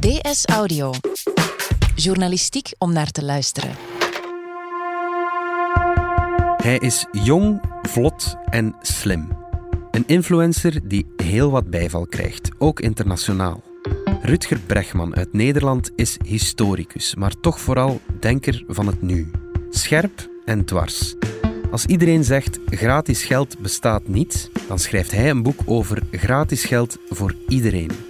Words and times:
DS 0.00 0.44
Audio. 0.46 0.92
Journalistiek 1.94 2.72
om 2.78 2.92
naar 2.92 3.10
te 3.10 3.24
luisteren. 3.24 3.70
Hij 6.56 6.76
is 6.76 7.06
jong, 7.12 7.62
vlot 7.82 8.36
en 8.44 8.76
slim. 8.80 9.28
Een 9.90 10.04
influencer 10.06 10.88
die 10.88 11.06
heel 11.16 11.50
wat 11.50 11.70
bijval 11.70 12.06
krijgt, 12.06 12.50
ook 12.58 12.80
internationaal. 12.80 13.62
Rutger 14.22 14.58
Bregman 14.66 15.16
uit 15.16 15.32
Nederland 15.32 15.90
is 15.96 16.16
historicus, 16.24 17.14
maar 17.14 17.40
toch 17.40 17.60
vooral 17.60 18.00
denker 18.20 18.64
van 18.68 18.86
het 18.86 19.02
nu. 19.02 19.30
Scherp 19.70 20.28
en 20.44 20.64
dwars. 20.64 21.14
Als 21.70 21.86
iedereen 21.86 22.24
zegt 22.24 22.58
gratis 22.66 23.24
geld 23.24 23.58
bestaat 23.58 24.08
niet, 24.08 24.50
dan 24.68 24.78
schrijft 24.78 25.10
hij 25.10 25.30
een 25.30 25.42
boek 25.42 25.60
over 25.64 26.02
gratis 26.10 26.64
geld 26.64 26.98
voor 27.08 27.34
iedereen. 27.48 28.09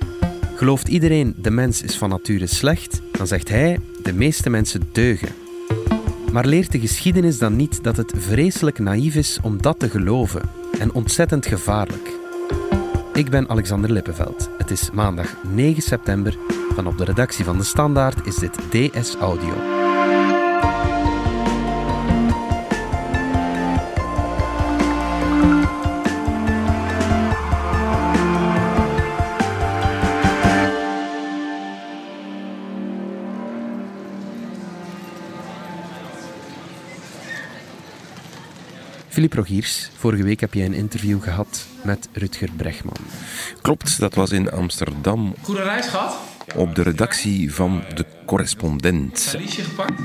Gelooft 0.61 0.89
iedereen 0.89 1.35
de 1.37 1.51
mens 1.51 1.83
is 1.83 1.97
van 1.97 2.09
nature 2.09 2.47
slecht, 2.47 3.01
dan 3.13 3.27
zegt 3.27 3.49
hij 3.49 3.79
de 4.03 4.13
meeste 4.13 4.51
mensen 4.51 4.89
deugen. 4.93 5.29
Maar 6.33 6.47
leert 6.47 6.73
de 6.73 6.81
geschiedenis 6.81 7.39
dan 7.39 7.57
niet 7.57 7.83
dat 7.83 7.97
het 7.97 8.13
vreselijk 8.17 8.79
naïef 8.79 9.15
is 9.15 9.39
om 9.43 9.63
dat 9.63 9.79
te 9.79 9.91
geloven 9.91 10.43
en 10.79 10.93
ontzettend 10.93 11.47
gevaarlijk? 11.47 12.11
Ik 13.13 13.31
ben 13.31 13.49
Alexander 13.49 13.93
Lippenveld. 13.93 14.51
Het 14.59 14.71
is 14.71 14.91
maandag 14.91 15.37
9 15.51 15.83
september. 15.83 16.37
Van 16.75 16.87
op 16.87 16.99
de 16.99 17.05
redactie 17.05 17.45
van 17.45 17.59
De 17.59 17.65
Standaard 17.65 18.27
is 18.27 18.37
dit 18.37 18.59
DS 18.71 19.17
Audio. 19.17 19.80
Philippe 39.21 39.41
Rogiers, 39.41 39.91
vorige 39.97 40.23
week 40.23 40.41
heb 40.41 40.55
jij 40.55 40.67
een 40.67 40.73
interview 40.75 41.23
gehad 41.23 41.67
met 41.83 42.09
Rutger 42.13 42.49
Bregman. 42.57 42.97
Klopt, 43.63 43.99
dat 43.99 44.15
was 44.15 44.31
in 44.31 44.51
Amsterdam 44.51 45.35
Goede 45.43 45.63
reis 45.63 45.87
gehad? 45.87 46.17
op 46.57 46.75
de 46.75 46.83
redactie 46.83 47.55
van 47.55 47.83
De 47.95 48.05
Correspondent. 48.31 49.35
Alice 49.37 49.63
gepakt? 49.63 50.01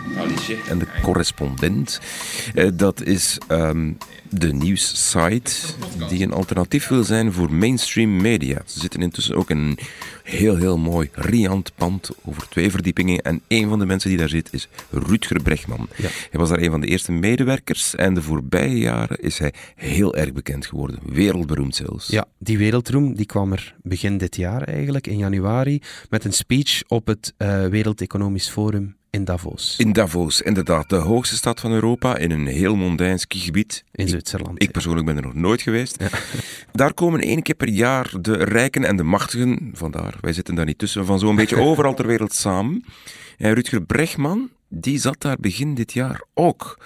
En 0.69 0.79
De 0.79 0.87
Correspondent, 1.01 1.99
eh, 2.53 2.69
dat 2.73 3.01
is 3.01 3.37
ehm, 3.47 3.91
de 4.29 4.53
nieuwssite 4.53 5.51
die 6.09 6.23
een 6.23 6.33
alternatief 6.33 6.87
wil 6.87 7.03
zijn 7.03 7.33
voor 7.33 7.53
mainstream 7.53 8.21
media. 8.21 8.61
Ze 8.65 8.79
zitten 8.79 9.01
intussen 9.01 9.35
ook 9.35 9.49
in 9.49 9.57
een 9.57 9.77
heel, 10.23 10.55
heel 10.55 10.77
mooi, 10.77 11.09
riant 11.13 11.71
pand 11.75 12.09
over 12.23 12.49
twee 12.49 12.71
verdiepingen. 12.71 13.21
En 13.21 13.41
een 13.47 13.69
van 13.69 13.79
de 13.79 13.85
mensen 13.85 14.09
die 14.09 14.19
daar 14.19 14.29
zit 14.29 14.53
is 14.53 14.67
Rutger 14.89 15.41
Bregman. 15.41 15.87
Ja. 15.95 16.09
Hij 16.31 16.39
was 16.39 16.49
daar 16.49 16.61
een 16.61 16.71
van 16.71 16.81
de 16.81 16.87
eerste 16.87 17.11
medewerkers 17.11 17.95
en 17.95 18.13
de 18.13 18.21
voorbije 18.21 18.77
jaren 18.77 19.17
is 19.17 19.37
hij 19.39 19.53
heel 19.75 20.15
erg 20.15 20.33
bekend 20.33 20.65
geworden. 20.65 20.99
Wereldberoemd 21.05 21.75
zelfs. 21.75 22.07
Ja, 22.07 22.25
die 22.39 22.57
wereldroem 22.57 23.15
die 23.15 23.25
kwam 23.25 23.51
er 23.51 23.75
begin 23.81 24.17
dit 24.17 24.35
jaar 24.35 24.61
eigenlijk, 24.61 25.07
in 25.07 25.17
januari, 25.17 25.81
met 26.09 26.25
een 26.25 26.33
speech 26.33 26.83
op 26.87 27.07
het 27.07 27.33
eh, 27.37 27.65
Wereld 27.65 27.97
Economisch 28.15 28.49
Forum 28.49 28.95
in 29.09 29.25
Davos, 29.25 29.75
In 29.77 29.93
Davos, 29.93 30.41
inderdaad, 30.41 30.89
de 30.89 30.95
hoogste 30.95 31.35
stad 31.35 31.59
van 31.59 31.71
Europa, 31.71 32.17
in 32.17 32.31
een 32.31 32.47
heel 32.47 32.75
mondain 32.75 33.19
skigebied. 33.19 33.83
in 33.91 34.07
Zwitserland. 34.07 34.61
Ik 34.61 34.71
persoonlijk 34.71 35.05
ben 35.05 35.17
er 35.17 35.23
nog 35.23 35.33
nooit 35.33 35.61
geweest. 35.61 36.03
Daar 36.71 36.93
komen 36.93 37.19
één 37.19 37.41
keer 37.41 37.55
per 37.55 37.69
jaar 37.69 38.11
de 38.21 38.43
rijken 38.43 38.83
en 38.83 38.95
de 38.95 39.03
machtigen, 39.03 39.71
vandaar, 39.73 40.17
wij 40.21 40.33
zitten 40.33 40.55
daar 40.55 40.65
niet 40.65 40.77
tussen, 40.77 41.05
van 41.05 41.19
zo'n 41.19 41.35
beetje 41.35 41.59
overal 41.69 41.93
ter 41.93 42.07
wereld 42.07 42.33
samen. 42.33 42.83
En 43.37 43.53
Rutger 43.53 43.81
Bregman, 43.81 44.49
die 44.69 44.99
zat 44.99 45.21
daar 45.21 45.37
begin 45.39 45.73
dit 45.73 45.93
jaar 45.93 46.23
ook. 46.33 46.79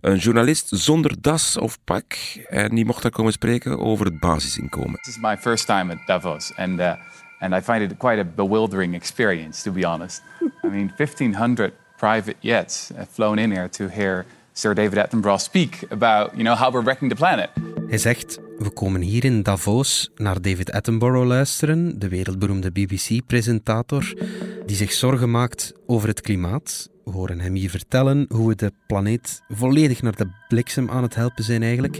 Een 0.00 0.16
journalist 0.18 0.68
zonder 0.70 1.20
das 1.20 1.56
of 1.56 1.78
pak. 1.84 2.14
En 2.48 2.74
die 2.74 2.84
mocht 2.84 3.02
daar 3.02 3.10
komen 3.10 3.32
spreken 3.32 3.78
over 3.78 4.06
het 4.06 4.20
basisinkomen. 4.20 5.00
This 5.02 5.16
is 5.16 5.22
my 5.22 5.36
first 5.36 5.66
time 5.66 5.92
at 5.92 6.06
Davos, 6.06 6.52
and 6.56 6.78
uh, 6.78 6.92
and 7.40 7.54
I 7.54 7.60
find 7.60 7.82
it 7.82 7.98
quite 7.98 8.20
a 8.20 8.24
bewildering 8.24 8.94
experience, 8.94 9.62
to 9.62 9.72
be 9.72 9.86
honest. 9.86 10.22
I 10.64 10.68
mean, 10.68 10.92
1,500 10.96 11.72
private 11.96 12.36
jets 12.40 12.90
have 12.96 13.08
flown 13.10 13.38
in 13.38 13.50
here 13.50 13.68
to 13.68 13.88
hear 13.88 14.24
Sir 14.52 14.74
David 14.74 14.98
Attenborough 14.98 15.40
speak 15.40 15.84
about, 15.90 16.30
you 16.32 16.42
know, 16.42 16.54
how 16.54 16.72
we're 16.72 16.84
wrecking 16.84 17.10
the 17.10 17.16
planet. 17.16 17.50
Hij 17.88 17.98
zegt, 17.98 18.38
we 18.58 18.70
komen 18.70 19.00
hier 19.00 19.24
in 19.24 19.42
Davos 19.42 20.10
naar 20.14 20.40
David 20.40 20.72
Attenborough 20.72 21.26
luisteren, 21.26 21.98
de 21.98 22.08
wereldberoemde 22.08 22.70
BBC-presentator, 22.70 24.14
die 24.66 24.76
zich 24.76 24.92
zorgen 24.92 25.30
maakt 25.30 25.72
over 25.86 26.08
het 26.08 26.20
klimaat. 26.20 26.90
We 27.04 27.10
horen 27.10 27.40
hem 27.40 27.54
hier 27.54 27.70
vertellen 27.70 28.26
hoe 28.28 28.48
we 28.48 28.54
de 28.54 28.72
planeet 28.86 29.42
volledig 29.48 30.02
naar 30.02 30.16
de 30.16 30.28
bliksem 30.48 30.90
aan 30.90 31.02
het 31.02 31.14
helpen 31.14 31.44
zijn 31.44 31.62
eigenlijk. 31.62 31.98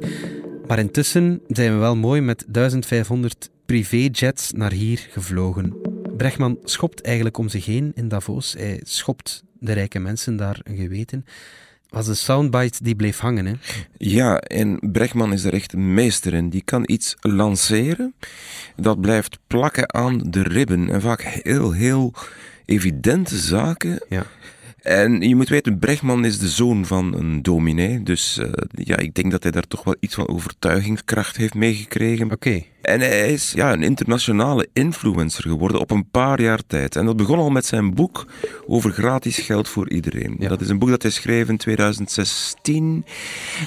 Maar 0.66 0.78
intussen 0.78 1.40
zijn 1.48 1.72
we 1.72 1.78
wel 1.78 1.96
mooi 1.96 2.20
met 2.20 2.44
1500 2.48 3.50
privéjets 3.66 4.52
naar 4.52 4.72
hier 4.72 5.06
gevlogen. 5.10 5.76
Bregman 6.16 6.58
schopt 6.64 7.02
eigenlijk 7.02 7.38
om 7.38 7.48
zich 7.48 7.64
heen 7.64 7.92
in 7.94 8.08
Davos. 8.08 8.54
Hij 8.58 8.80
schopt 8.84 9.44
de 9.58 9.72
rijke 9.72 9.98
mensen 9.98 10.36
daar 10.36 10.60
een 10.62 10.76
geweten. 10.76 11.24
Was 11.88 12.06
de 12.06 12.14
soundbite 12.14 12.82
die 12.82 12.96
bleef 12.96 13.18
hangen, 13.18 13.46
hè? 13.46 13.52
Ja, 13.96 14.38
en 14.38 14.78
Bregman 14.92 15.32
is 15.32 15.44
er 15.44 15.52
echt 15.52 15.76
meester 15.76 16.34
in. 16.34 16.48
Die 16.48 16.62
kan 16.62 16.82
iets 16.86 17.16
lanceren, 17.20 18.14
dat 18.76 19.00
blijft 19.00 19.38
plakken 19.46 19.94
aan 19.94 20.22
de 20.30 20.42
ribben. 20.42 20.90
En 20.90 21.00
vaak 21.00 21.22
heel, 21.22 21.72
heel 21.72 22.14
evidente 22.64 23.36
zaken. 23.36 24.04
Ja. 24.08 24.26
En 24.82 25.20
je 25.20 25.36
moet 25.36 25.48
weten, 25.48 25.78
Bregman 25.78 26.24
is 26.24 26.38
de 26.38 26.48
zoon 26.48 26.86
van 26.86 27.14
een 27.14 27.42
dominee. 27.42 28.02
Dus 28.02 28.38
eh, 28.38 28.48
ja, 28.70 28.96
ik 28.96 29.14
denk 29.14 29.30
dat 29.30 29.42
hij 29.42 29.52
daar 29.52 29.66
toch 29.66 29.84
wel 29.84 29.96
iets 30.00 30.14
van 30.14 30.28
overtuigingskracht 30.28 31.36
heeft 31.36 31.54
meegekregen. 31.54 32.32
Oké. 32.32 32.62
En 32.86 33.00
hij 33.00 33.32
is 33.32 33.52
ja, 33.52 33.72
een 33.72 33.82
internationale 33.82 34.68
influencer 34.72 35.42
geworden 35.42 35.80
op 35.80 35.90
een 35.90 36.10
paar 36.10 36.40
jaar 36.40 36.60
tijd. 36.66 36.96
En 36.96 37.06
dat 37.06 37.16
begon 37.16 37.38
al 37.38 37.50
met 37.50 37.66
zijn 37.66 37.94
boek 37.94 38.26
over 38.66 38.90
gratis 38.90 39.38
geld 39.38 39.68
voor 39.68 39.90
iedereen. 39.90 40.36
Ja. 40.38 40.48
Dat 40.48 40.60
is 40.60 40.68
een 40.68 40.78
boek 40.78 40.88
dat 40.88 41.02
hij 41.02 41.10
schreef 41.10 41.48
in 41.48 41.56
2016. 41.56 43.04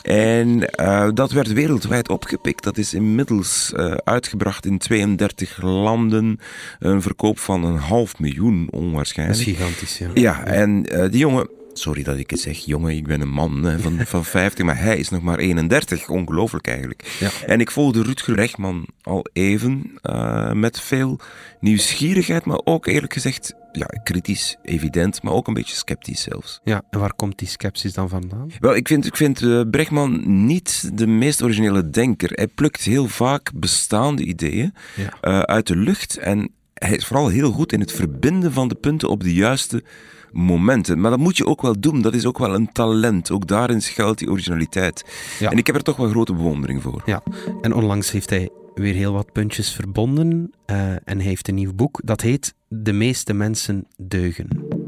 En 0.01 0.69
eh, 0.69 1.09
dat 1.13 1.31
werd 1.31 1.53
wereldwijd 1.53 2.09
opgepikt. 2.09 2.63
Dat 2.63 2.77
is 2.77 2.93
inmiddels 2.93 3.73
eh, 3.75 3.91
uitgebracht 4.03 4.65
in 4.65 4.77
32 4.77 5.61
landen. 5.61 6.39
Een 6.79 7.01
verkoop 7.01 7.39
van 7.39 7.63
een 7.63 7.77
half 7.77 8.19
miljoen 8.19 8.67
Dat 8.71 8.79
onwaarschijnlijk. 8.81 9.39
is 9.39 9.45
gigantisch, 9.45 9.97
ja. 9.97 10.09
Ja, 10.13 10.43
en 10.45 10.85
eh, 10.85 11.09
die 11.11 11.19
jongen, 11.19 11.49
sorry 11.73 12.03
dat 12.03 12.17
ik 12.17 12.29
het 12.29 12.39
zeg, 12.39 12.57
jongen, 12.57 12.95
ik 12.95 13.07
ben 13.07 13.21
een 13.21 13.29
man 13.29 13.63
hè, 13.63 13.79
van, 13.79 13.99
van 14.05 14.25
50, 14.25 14.65
maar 14.65 14.79
hij 14.79 14.97
is 14.97 15.09
nog 15.09 15.21
maar 15.21 15.37
31. 15.37 16.09
Ongelooflijk 16.09 16.67
eigenlijk. 16.67 17.17
Ja. 17.19 17.29
En 17.45 17.59
ik 17.59 17.71
volgde 17.71 18.01
Rutger 18.03 18.33
Bregman 18.33 18.87
al 19.01 19.25
even 19.33 19.91
eh, 20.01 20.51
met 20.51 20.79
veel 20.81 21.19
nieuwsgierigheid, 21.59 22.45
maar 22.45 22.59
ook 22.63 22.85
eerlijk 22.87 23.13
gezegd, 23.13 23.53
ja, 23.71 23.85
kritisch, 24.03 24.57
evident, 24.63 25.23
maar 25.23 25.33
ook 25.33 25.47
een 25.47 25.53
beetje 25.53 25.75
sceptisch 25.75 26.21
zelfs. 26.21 26.59
Ja, 26.63 26.81
en 26.89 26.99
waar 26.99 27.13
komt 27.13 27.37
die 27.39 27.47
sceptisch 27.47 27.93
dan 27.93 28.09
vandaan? 28.09 28.51
Wel, 28.59 28.75
ik 28.75 28.87
vind, 28.87 29.05
ik 29.05 29.15
vind 29.17 29.41
eh, 29.41 29.61
Bregman 29.71 30.45
niet 30.45 30.89
de 30.97 31.07
meest 31.07 31.43
originele 31.43 31.89
denker. 31.89 32.29
Hij 32.33 32.47
plukt 32.47 32.81
heel 32.81 33.07
vaak 33.07 33.51
bestaande 33.55 34.23
ideeën 34.23 34.73
Ja. 34.95 35.17
eh, 35.21 35.39
uit 35.39 35.67
de 35.67 35.75
lucht 35.75 36.17
en 36.17 36.51
hij 36.73 36.95
is 36.95 37.05
vooral 37.05 37.27
heel 37.27 37.51
goed 37.51 37.71
in 37.73 37.79
het 37.79 37.91
verbinden 37.91 38.53
van 38.53 38.67
de 38.67 38.75
punten 38.75 39.09
op 39.09 39.23
de 39.23 39.33
juiste 39.33 39.83
momenten. 40.31 40.99
Maar 40.99 41.11
dat 41.11 41.19
moet 41.19 41.37
je 41.37 41.45
ook 41.45 41.61
wel 41.61 41.79
doen. 41.79 42.01
Dat 42.01 42.13
is 42.13 42.25
ook 42.25 42.37
wel 42.37 42.53
een 42.53 42.71
talent. 42.71 43.31
Ook 43.31 43.47
daarin 43.47 43.81
schuilt 43.81 44.17
die 44.17 44.29
originaliteit. 44.29 45.05
Ja. 45.39 45.51
En 45.51 45.57
ik 45.57 45.67
heb 45.67 45.75
er 45.75 45.83
toch 45.83 45.97
wel 45.97 46.09
grote 46.09 46.33
bewondering 46.33 46.81
voor. 46.81 47.01
Ja, 47.05 47.23
en 47.61 47.73
onlangs 47.73 48.11
heeft 48.11 48.29
hij 48.29 48.49
weer 48.73 48.93
heel 48.93 49.13
wat 49.13 49.31
puntjes 49.31 49.71
verbonden 49.71 50.51
eh, 50.65 50.91
en 50.91 51.17
hij 51.17 51.23
heeft 51.23 51.47
een 51.47 51.55
nieuw 51.55 51.73
boek. 51.73 51.99
Dat 52.03 52.21
heet 52.21 52.53
De 52.67 52.93
meeste 52.93 53.33
mensen 53.33 53.87
deugen. 53.97 54.47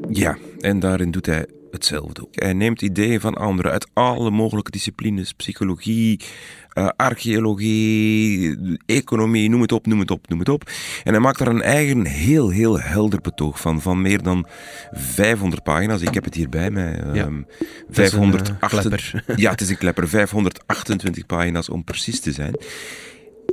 Ja, 0.09 0.37
en 0.59 0.79
daarin 0.79 1.11
doet 1.11 1.25
hij 1.25 1.45
hetzelfde. 1.71 2.27
Hij 2.31 2.53
neemt 2.53 2.81
ideeën 2.81 3.19
van 3.19 3.33
anderen 3.33 3.71
uit 3.71 3.89
alle 3.93 4.31
mogelijke 4.31 4.71
disciplines. 4.71 5.33
Psychologie, 5.33 6.19
eh, 6.69 6.87
archeologie, 6.95 8.57
economie, 8.85 9.49
noem 9.49 9.61
het 9.61 9.71
op, 9.71 9.85
noem 9.85 9.99
het 9.99 10.11
op, 10.11 10.29
noem 10.29 10.39
het 10.39 10.49
op. 10.49 10.69
En 11.03 11.11
hij 11.11 11.21
maakt 11.21 11.37
daar 11.39 11.47
een 11.47 11.61
eigen 11.61 12.05
heel, 12.05 12.49
heel 12.49 12.79
helder 12.79 13.21
betoog 13.21 13.59
van. 13.59 13.81
Van 13.81 14.01
meer 14.01 14.23
dan 14.23 14.47
500 14.91 15.63
pagina's. 15.63 16.01
Ik 16.01 16.13
heb 16.13 16.23
het 16.23 16.35
hier 16.35 16.49
bij 16.49 16.71
mij. 16.71 16.99
ehm, 16.99 17.13
is 17.13 17.21
een, 17.21 17.45
eh, 17.47 17.53
508 17.89 19.13
ja, 19.35 19.51
het 19.51 19.61
is 19.61 19.69
een 19.69 19.77
klepper. 19.77 20.09
528 20.09 21.25
pagina's 21.25 21.69
om 21.69 21.83
precies 21.83 22.19
te 22.19 22.31
zijn. 22.31 22.55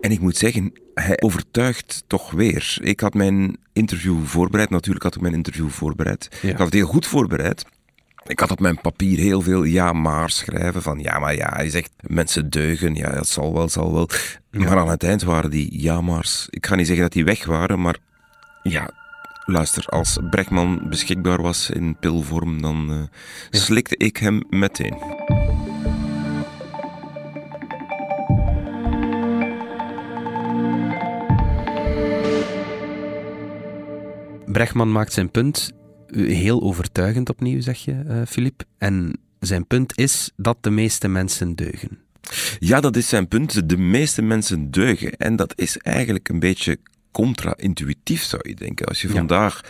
En 0.01 0.11
ik 0.11 0.21
moet 0.21 0.37
zeggen, 0.37 0.73
hij 0.95 1.21
overtuigt 1.21 2.05
toch 2.07 2.31
weer. 2.31 2.77
Ik 2.81 3.01
had 3.01 3.15
mijn 3.15 3.57
interview 3.73 4.25
voorbereid. 4.25 4.71
Natuurlijk 4.71 5.05
had 5.05 5.15
ik 5.15 5.21
mijn 5.21 5.35
interview 5.35 5.69
voorbereid. 5.69 6.29
Ja. 6.43 6.49
Ik 6.49 6.57
had 6.57 6.67
het 6.67 6.75
heel 6.75 6.87
goed 6.87 7.07
voorbereid. 7.07 7.65
Ik 8.29 8.41
had 8.41 8.51
op 8.51 8.61
mijn 8.61 8.81
papier 8.81 9.19
heel 9.19 9.43
veel 9.43 9.65
ja 9.65 9.93
maar 9.93 10.31
schrijven. 10.31 10.83
Van 10.83 10.99
ja, 10.99 11.19
maar 11.19 11.35
ja, 11.35 11.49
hij 11.55 11.71
zegt 11.71 11.91
mensen 12.01 12.51
deugen. 12.51 12.95
Ja, 12.95 13.11
dat 13.11 13.29
zal 13.29 13.53
wel, 13.53 13.69
zal 13.69 13.93
wel. 13.93 14.09
Maar 14.51 14.79
aan 14.79 14.89
het 14.89 15.03
eind 15.03 15.23
waren 15.23 15.51
die 15.51 15.83
ja 15.83 16.01
maar's. 16.01 16.47
Ik 16.51 16.67
ga 16.67 16.75
niet 16.75 16.87
zeggen 16.87 17.05
dat 17.05 17.13
die 17.13 17.25
weg 17.25 17.45
waren, 17.45 17.81
maar 17.81 17.97
ja, 18.63 18.91
luister, 19.45 19.85
als 19.85 20.19
Brechtman 20.31 20.89
beschikbaar 20.89 21.43
was 21.43 21.71
in 21.71 21.97
pilvorm, 22.01 22.63
dan 22.63 22.91
uh, 22.91 22.97
slikte 23.51 23.97
ik 23.97 24.17
hem 24.17 24.43
meteen. 24.51 24.97
Brechtman 34.47 34.93
maakt 34.93 35.13
zijn 35.13 35.31
punt 35.31 35.73
heel 36.13 36.63
overtuigend 36.63 37.29
opnieuw, 37.29 37.61
zeg 37.61 37.85
je, 37.85 38.25
Filip. 38.29 38.61
Eh, 38.61 38.89
en 38.89 39.19
zijn 39.39 39.67
punt 39.67 39.99
is 39.99 40.31
dat 40.37 40.57
de 40.61 40.71
meeste 40.71 41.09
mensen 41.09 41.55
deugen. 41.55 41.99
Ja, 42.59 42.81
dat 42.81 42.97
is 42.97 43.09
zijn 43.09 43.29
punt. 43.29 43.69
De 43.69 43.77
meeste 43.77 44.23
mensen 44.23 44.71
deugen. 44.71 45.17
En 45.17 45.37
dat 45.37 45.53
is 45.57 45.79
eigenlijk 45.79 46.29
een 46.29 46.39
beetje 46.39 46.79
contra-intuïtief, 47.13 48.23
zou 48.23 48.49
je 48.49 48.55
denken. 48.55 48.87
Als 48.87 49.03
je 49.03 49.09
vandaag 49.09 49.61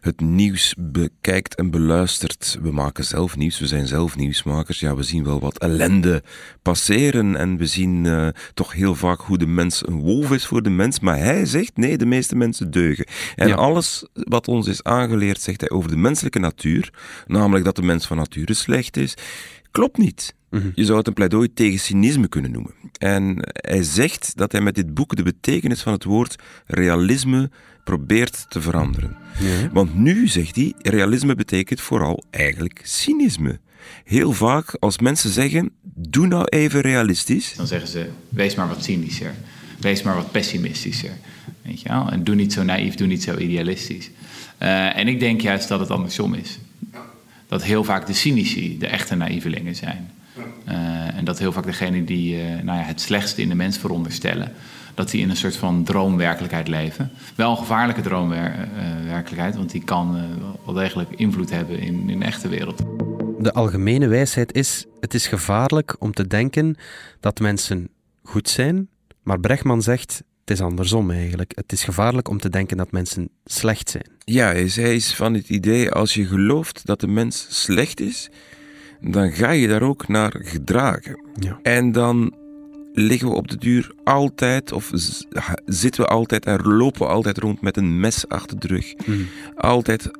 het 0.00 0.20
nieuws 0.20 0.74
bekijkt 0.78 1.54
en 1.54 1.70
beluistert. 1.70 2.58
We 2.62 2.72
maken 2.72 3.04
zelf 3.04 3.36
nieuws, 3.36 3.58
we 3.58 3.66
zijn 3.66 3.86
zelf 3.86 4.16
nieuwsmakers. 4.16 4.80
Ja, 4.80 4.96
we 4.96 5.02
zien 5.02 5.24
wel 5.24 5.40
wat 5.40 5.58
ellende 5.58 6.22
passeren. 6.62 7.36
En 7.36 7.56
we 7.56 7.66
zien 7.66 8.04
uh, 8.04 8.28
toch 8.54 8.72
heel 8.72 8.94
vaak 8.94 9.20
hoe 9.20 9.38
de 9.38 9.46
mens 9.46 9.86
een 9.86 10.00
wolf 10.00 10.32
is 10.32 10.46
voor 10.46 10.62
de 10.62 10.70
mens. 10.70 11.00
Maar 11.00 11.18
hij 11.18 11.46
zegt 11.46 11.76
nee, 11.76 11.98
de 11.98 12.06
meeste 12.06 12.36
mensen 12.36 12.70
deugen. 12.70 13.06
En 13.34 13.56
alles 13.56 14.06
wat 14.12 14.48
ons 14.48 14.66
is 14.66 14.82
aangeleerd, 14.82 15.40
zegt 15.40 15.60
hij 15.60 15.70
over 15.70 15.90
de 15.90 15.96
menselijke 15.96 16.38
natuur. 16.38 16.92
Namelijk 17.26 17.64
dat 17.64 17.76
de 17.76 17.82
mens 17.82 18.06
van 18.06 18.16
nature 18.16 18.54
slecht 18.54 18.96
is. 18.96 19.14
Klopt 19.70 19.98
niet. 19.98 20.34
Mhm. 20.50 20.70
Je 20.74 20.84
zou 20.84 20.98
het 20.98 21.06
een 21.06 21.12
pleidooi 21.12 21.52
tegen 21.52 21.78
cynisme 21.78 22.28
kunnen 22.28 22.50
noemen. 22.50 22.74
En 23.00 23.36
hij 23.42 23.82
zegt 23.82 24.36
dat 24.36 24.52
hij 24.52 24.60
met 24.60 24.74
dit 24.74 24.94
boek 24.94 25.16
de 25.16 25.22
betekenis 25.22 25.82
van 25.82 25.92
het 25.92 26.04
woord 26.04 26.36
realisme 26.66 27.50
probeert 27.84 28.46
te 28.48 28.60
veranderen. 28.60 29.16
Ja. 29.38 29.70
Want 29.72 29.94
nu, 29.94 30.28
zegt 30.28 30.56
hij, 30.56 30.74
realisme 30.78 31.34
betekent 31.34 31.80
vooral 31.80 32.24
eigenlijk 32.30 32.80
cynisme. 32.82 33.58
Heel 34.04 34.32
vaak 34.32 34.76
als 34.78 34.98
mensen 34.98 35.30
zeggen, 35.30 35.70
doe 35.82 36.26
nou 36.26 36.44
even 36.44 36.80
realistisch. 36.80 37.54
Dan 37.56 37.66
zeggen 37.66 37.88
ze, 37.88 38.08
wees 38.28 38.54
maar 38.54 38.68
wat 38.68 38.84
cynischer. 38.84 39.34
Wees 39.78 40.02
maar 40.02 40.14
wat 40.14 40.30
pessimistischer. 40.30 41.12
Weet 41.62 41.80
je 41.80 41.88
wel? 41.88 42.10
En 42.10 42.24
doe 42.24 42.34
niet 42.34 42.52
zo 42.52 42.62
naïef, 42.62 42.94
doe 42.94 43.06
niet 43.06 43.22
zo 43.22 43.36
idealistisch. 43.36 44.10
Uh, 44.62 44.96
en 44.96 45.08
ik 45.08 45.20
denk 45.20 45.40
juist 45.40 45.68
dat 45.68 45.80
het 45.80 45.90
andersom 45.90 46.34
is. 46.34 46.58
Dat 47.48 47.62
heel 47.62 47.84
vaak 47.84 48.06
de 48.06 48.12
cynici 48.12 48.78
de 48.78 48.86
echte 48.86 49.14
naïvelingen 49.14 49.76
zijn. 49.76 50.10
Uh, 50.68 51.16
en 51.16 51.24
dat 51.24 51.38
heel 51.38 51.52
vaak 51.52 51.64
degenen 51.64 52.04
die 52.04 52.36
uh, 52.36 52.42
nou 52.62 52.78
ja, 52.78 52.84
het 52.84 53.00
slechtste 53.00 53.42
in 53.42 53.48
de 53.48 53.54
mens 53.54 53.78
veronderstellen, 53.78 54.52
dat 54.94 55.10
die 55.10 55.20
in 55.20 55.30
een 55.30 55.36
soort 55.36 55.56
van 55.56 55.84
droomwerkelijkheid 55.84 56.68
leven. 56.68 57.10
Wel 57.34 57.50
een 57.50 57.56
gevaarlijke 57.56 58.00
droomwerkelijkheid, 58.00 59.56
want 59.56 59.70
die 59.70 59.84
kan 59.84 60.16
uh, 60.16 60.22
wel 60.64 60.74
degelijk 60.74 61.10
invloed 61.10 61.50
hebben 61.50 61.78
in, 61.78 62.08
in 62.08 62.18
de 62.18 62.24
echte 62.24 62.48
wereld. 62.48 62.82
De 63.38 63.52
algemene 63.52 64.08
wijsheid 64.08 64.52
is: 64.52 64.86
het 65.00 65.14
is 65.14 65.26
gevaarlijk 65.26 65.96
om 65.98 66.12
te 66.12 66.26
denken 66.26 66.76
dat 67.20 67.40
mensen 67.40 67.88
goed 68.22 68.48
zijn, 68.48 68.88
maar 69.22 69.40
Brechtman 69.40 69.82
zegt 69.82 70.22
het 70.50 70.58
is 70.58 70.64
andersom 70.64 71.10
eigenlijk. 71.10 71.52
Het 71.54 71.72
is 71.72 71.84
gevaarlijk 71.84 72.28
om 72.28 72.38
te 72.38 72.48
denken 72.48 72.76
dat 72.76 72.90
mensen 72.90 73.28
slecht 73.44 73.90
zijn. 73.90 74.06
Ja, 74.24 74.66
zij 74.66 74.94
is 74.94 75.14
van 75.14 75.34
het 75.34 75.48
idee 75.48 75.90
als 75.90 76.14
je 76.14 76.26
gelooft 76.26 76.86
dat 76.86 77.00
de 77.00 77.06
mens 77.06 77.46
slecht 77.62 78.00
is, 78.00 78.30
dan 79.00 79.32
ga 79.32 79.50
je 79.50 79.68
daar 79.68 79.82
ook 79.82 80.08
naar 80.08 80.36
gedragen. 80.38 81.24
Ja. 81.34 81.58
En 81.62 81.92
dan 81.92 82.34
liggen 82.92 83.28
we 83.28 83.34
op 83.34 83.48
de 83.48 83.56
duur 83.56 83.92
altijd, 84.04 84.72
of 84.72 84.90
zitten 85.66 86.02
we 86.02 86.08
altijd 86.08 86.44
en 86.46 86.62
lopen 86.62 87.00
we 87.00 87.06
altijd 87.06 87.38
rond 87.38 87.60
met 87.60 87.76
een 87.76 88.00
mes 88.00 88.28
achter 88.28 88.58
de 88.58 88.66
rug. 88.66 88.94
Hmm. 89.04 89.26
Altijd 89.56 90.10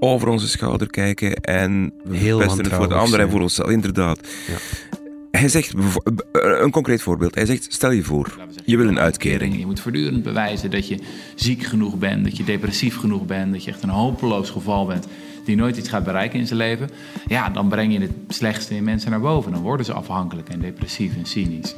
over 0.00 0.28
onze 0.28 0.48
schouder 0.48 0.90
kijken 0.90 1.34
en 1.34 1.92
Heel 2.10 2.40
het 2.40 2.68
voor 2.68 2.88
de 2.88 2.94
ander 2.94 3.20
en 3.20 3.30
voor 3.30 3.40
onszelf, 3.40 3.70
inderdaad. 3.70 4.28
Ja. 4.46 4.56
Hij 5.30 5.48
zegt, 5.48 5.74
een 6.32 6.70
concreet 6.70 7.02
voorbeeld, 7.02 7.34
hij 7.34 7.46
zegt, 7.46 7.72
stel 7.72 7.90
je 7.90 8.02
voor, 8.02 8.38
je 8.64 8.76
wil 8.76 8.88
een 8.88 8.98
uitkering. 8.98 9.58
Je 9.58 9.66
moet 9.66 9.80
voortdurend 9.80 10.22
bewijzen 10.22 10.70
dat 10.70 10.88
je 10.88 10.98
ziek 11.34 11.62
genoeg 11.62 11.98
bent, 11.98 12.24
dat 12.24 12.36
je 12.36 12.44
depressief 12.44 12.96
genoeg 12.96 13.26
bent, 13.26 13.52
dat 13.52 13.64
je 13.64 13.70
echt 13.70 13.82
een 13.82 13.88
hopeloos 13.88 14.50
geval 14.50 14.86
bent 14.86 15.06
die 15.44 15.56
nooit 15.56 15.76
iets 15.76 15.88
gaat 15.88 16.04
bereiken 16.04 16.38
in 16.38 16.46
zijn 16.46 16.58
leven, 16.58 16.90
ja, 17.26 17.50
dan 17.50 17.68
breng 17.68 17.92
je 17.92 18.00
het 18.00 18.12
slechtste 18.28 18.74
in 18.74 18.84
mensen 18.84 19.10
naar 19.10 19.20
boven. 19.20 19.52
Dan 19.52 19.62
worden 19.62 19.86
ze 19.86 19.92
afhankelijk 19.92 20.48
en 20.48 20.60
depressief 20.60 21.16
en 21.16 21.26
cynisch. 21.26 21.74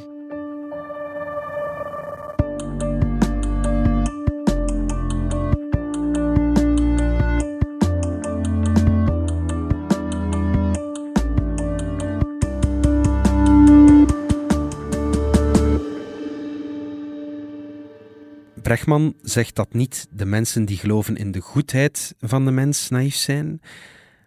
Brechtman 18.67 19.13
zegt 19.21 19.55
dat 19.55 19.73
niet 19.73 20.07
de 20.11 20.25
mensen 20.25 20.65
die 20.65 20.77
geloven 20.77 21.15
in 21.15 21.31
de 21.31 21.39
goedheid 21.39 22.15
van 22.19 22.45
de 22.45 22.51
mens 22.51 22.89
naïef 22.89 23.15
zijn, 23.15 23.61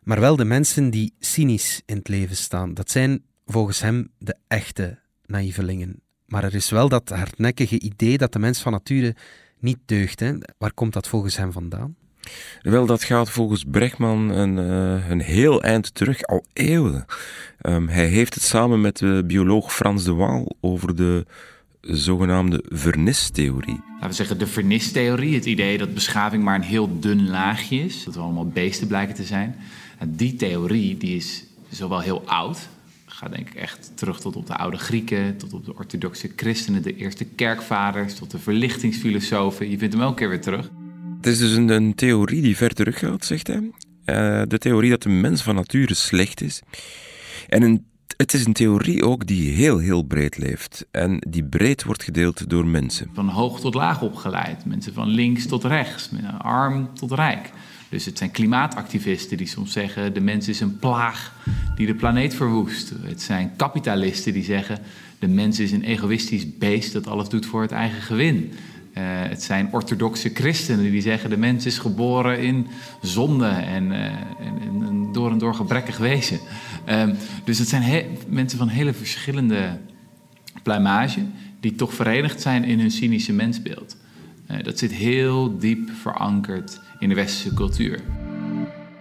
maar 0.02 0.20
wel 0.20 0.36
de 0.36 0.44
mensen 0.44 0.90
die 0.90 1.14
cynisch 1.18 1.82
in 1.86 1.96
het 1.96 2.08
leven 2.08 2.36
staan. 2.36 2.74
Dat 2.74 2.90
zijn 2.90 3.22
volgens 3.46 3.80
hem 3.80 4.10
de 4.18 4.36
echte 4.48 4.98
naïvelingen. 5.26 6.00
Maar 6.26 6.44
er 6.44 6.54
is 6.54 6.70
wel 6.70 6.88
dat 6.88 7.08
hardnekkige 7.08 7.80
idee 7.80 8.18
dat 8.18 8.32
de 8.32 8.38
mens 8.38 8.60
van 8.60 8.72
nature 8.72 9.14
niet 9.58 9.78
deugt. 9.86 10.20
Hè? 10.20 10.32
Waar 10.58 10.72
komt 10.72 10.92
dat 10.92 11.08
volgens 11.08 11.36
hem 11.36 11.52
vandaan? 11.52 11.96
Wel, 12.62 12.86
dat 12.86 13.04
gaat 13.04 13.30
volgens 13.30 13.64
Brechtman 13.70 14.28
een, 14.28 14.56
uh, 14.56 15.08
een 15.08 15.20
heel 15.20 15.62
eind 15.62 15.94
terug, 15.94 16.22
al 16.22 16.44
eeuwen. 16.52 17.04
Um, 17.62 17.88
hij 17.88 18.06
heeft 18.06 18.34
het 18.34 18.42
samen 18.42 18.80
met 18.80 18.96
de 18.96 19.24
bioloog 19.26 19.74
Frans 19.74 20.04
de 20.04 20.14
Waal 20.14 20.56
over 20.60 20.96
de 20.96 21.26
zogenaamde 21.80 22.64
vernistheorie. 22.68 23.80
Laten 23.92 24.08
we 24.08 24.14
zeggen 24.14 24.38
de 24.38 24.46
vernistheorie, 24.46 25.34
het 25.34 25.46
idee 25.46 25.78
dat 25.78 25.94
beschaving 25.94 26.42
maar 26.42 26.54
een 26.54 26.62
heel 26.62 27.00
dun 27.00 27.28
laagje 27.28 27.84
is, 27.84 28.04
dat 28.04 28.14
we 28.14 28.20
allemaal 28.20 28.48
beesten 28.48 28.86
blijken 28.86 29.14
te 29.14 29.24
zijn. 29.24 29.56
Die 30.08 30.34
theorie 30.34 30.96
die 30.96 31.16
is 31.16 31.44
zowel 31.68 32.00
heel 32.00 32.22
oud, 32.26 32.68
gaat 33.06 33.32
denk 33.32 33.48
ik 33.48 33.54
echt 33.54 33.92
terug 33.94 34.20
tot 34.20 34.36
op 34.36 34.46
de 34.46 34.56
oude 34.56 34.76
Grieken, 34.76 35.36
tot 35.36 35.52
op 35.52 35.64
de 35.64 35.76
orthodoxe 35.76 36.30
christenen, 36.36 36.82
de 36.82 36.96
eerste 36.96 37.24
kerkvaders, 37.24 38.14
tot 38.14 38.30
de 38.30 38.38
verlichtingsfilosofen. 38.38 39.70
Je 39.70 39.78
vindt 39.78 39.94
hem 39.94 40.02
elke 40.02 40.16
keer 40.16 40.28
weer 40.28 40.40
terug. 40.40 40.70
Het 41.16 41.26
is 41.26 41.38
dus 41.38 41.52
een, 41.52 41.68
een 41.68 41.94
theorie 41.94 42.42
die 42.42 42.56
ver 42.56 42.74
terug 42.74 42.98
gaat, 42.98 43.24
zegt 43.24 43.46
hij. 43.46 43.56
Uh, 43.56 44.42
de 44.46 44.58
theorie 44.58 44.90
dat 44.90 45.02
de 45.02 45.08
mens 45.08 45.42
van 45.42 45.54
nature 45.54 45.94
slecht 45.94 46.40
is. 46.40 46.62
En 47.48 47.62
een 47.62 47.84
het 48.16 48.34
is 48.34 48.44
een 48.44 48.52
theorie 48.52 49.04
ook 49.04 49.26
die 49.26 49.52
heel, 49.52 49.78
heel 49.78 50.02
breed 50.02 50.38
leeft. 50.38 50.86
En 50.90 51.18
die 51.28 51.44
breed 51.44 51.84
wordt 51.84 52.02
gedeeld 52.02 52.50
door 52.50 52.66
mensen. 52.66 53.10
Van 53.12 53.28
hoog 53.28 53.60
tot 53.60 53.74
laag 53.74 54.02
opgeleid. 54.02 54.64
Mensen 54.64 54.94
van 54.94 55.08
links 55.08 55.46
tot 55.46 55.64
rechts. 55.64 56.10
Arm 56.38 56.94
tot 56.94 57.12
rijk. 57.12 57.50
Dus 57.88 58.04
het 58.04 58.18
zijn 58.18 58.30
klimaatactivisten 58.30 59.36
die 59.36 59.46
soms 59.46 59.72
zeggen: 59.72 60.14
de 60.14 60.20
mens 60.20 60.48
is 60.48 60.60
een 60.60 60.78
plaag 60.78 61.34
die 61.76 61.86
de 61.86 61.94
planeet 61.94 62.34
verwoest. 62.34 62.92
Het 63.02 63.22
zijn 63.22 63.52
kapitalisten 63.56 64.32
die 64.32 64.44
zeggen: 64.44 64.78
de 65.18 65.28
mens 65.28 65.58
is 65.58 65.72
een 65.72 65.84
egoïstisch 65.84 66.56
beest 66.58 66.92
dat 66.92 67.06
alles 67.06 67.28
doet 67.28 67.46
voor 67.46 67.62
het 67.62 67.72
eigen 67.72 68.02
gewin. 68.02 68.52
Uh, 68.94 69.02
het 69.04 69.42
zijn 69.42 69.68
orthodoxe 69.72 70.30
christenen 70.34 70.90
die 70.90 71.02
zeggen: 71.02 71.30
de 71.30 71.36
mens 71.36 71.66
is 71.66 71.78
geboren 71.78 72.40
in 72.40 72.66
zonde 73.02 73.48
en, 73.48 73.84
uh, 73.84 74.04
en 74.04 75.08
door 75.12 75.30
en 75.30 75.38
door 75.38 75.54
gebrekkig 75.54 75.96
wezen. 75.96 76.40
Um, 76.88 77.16
dus 77.44 77.58
het 77.58 77.68
zijn 77.68 78.06
mensen 78.28 78.58
van 78.58 78.68
hele 78.68 78.92
verschillende 78.92 79.78
pluimage 80.62 81.26
die 81.60 81.74
toch 81.74 81.94
verenigd 81.94 82.40
zijn 82.40 82.64
in 82.64 82.80
hun 82.80 82.90
cynische 82.90 83.32
mensbeeld. 83.32 83.96
Uh, 84.50 84.62
dat 84.62 84.78
zit 84.78 84.92
heel 84.92 85.58
diep 85.58 85.90
verankerd 85.90 86.80
in 86.98 87.08
de 87.08 87.14
westerse 87.14 87.54
cultuur. 87.54 88.00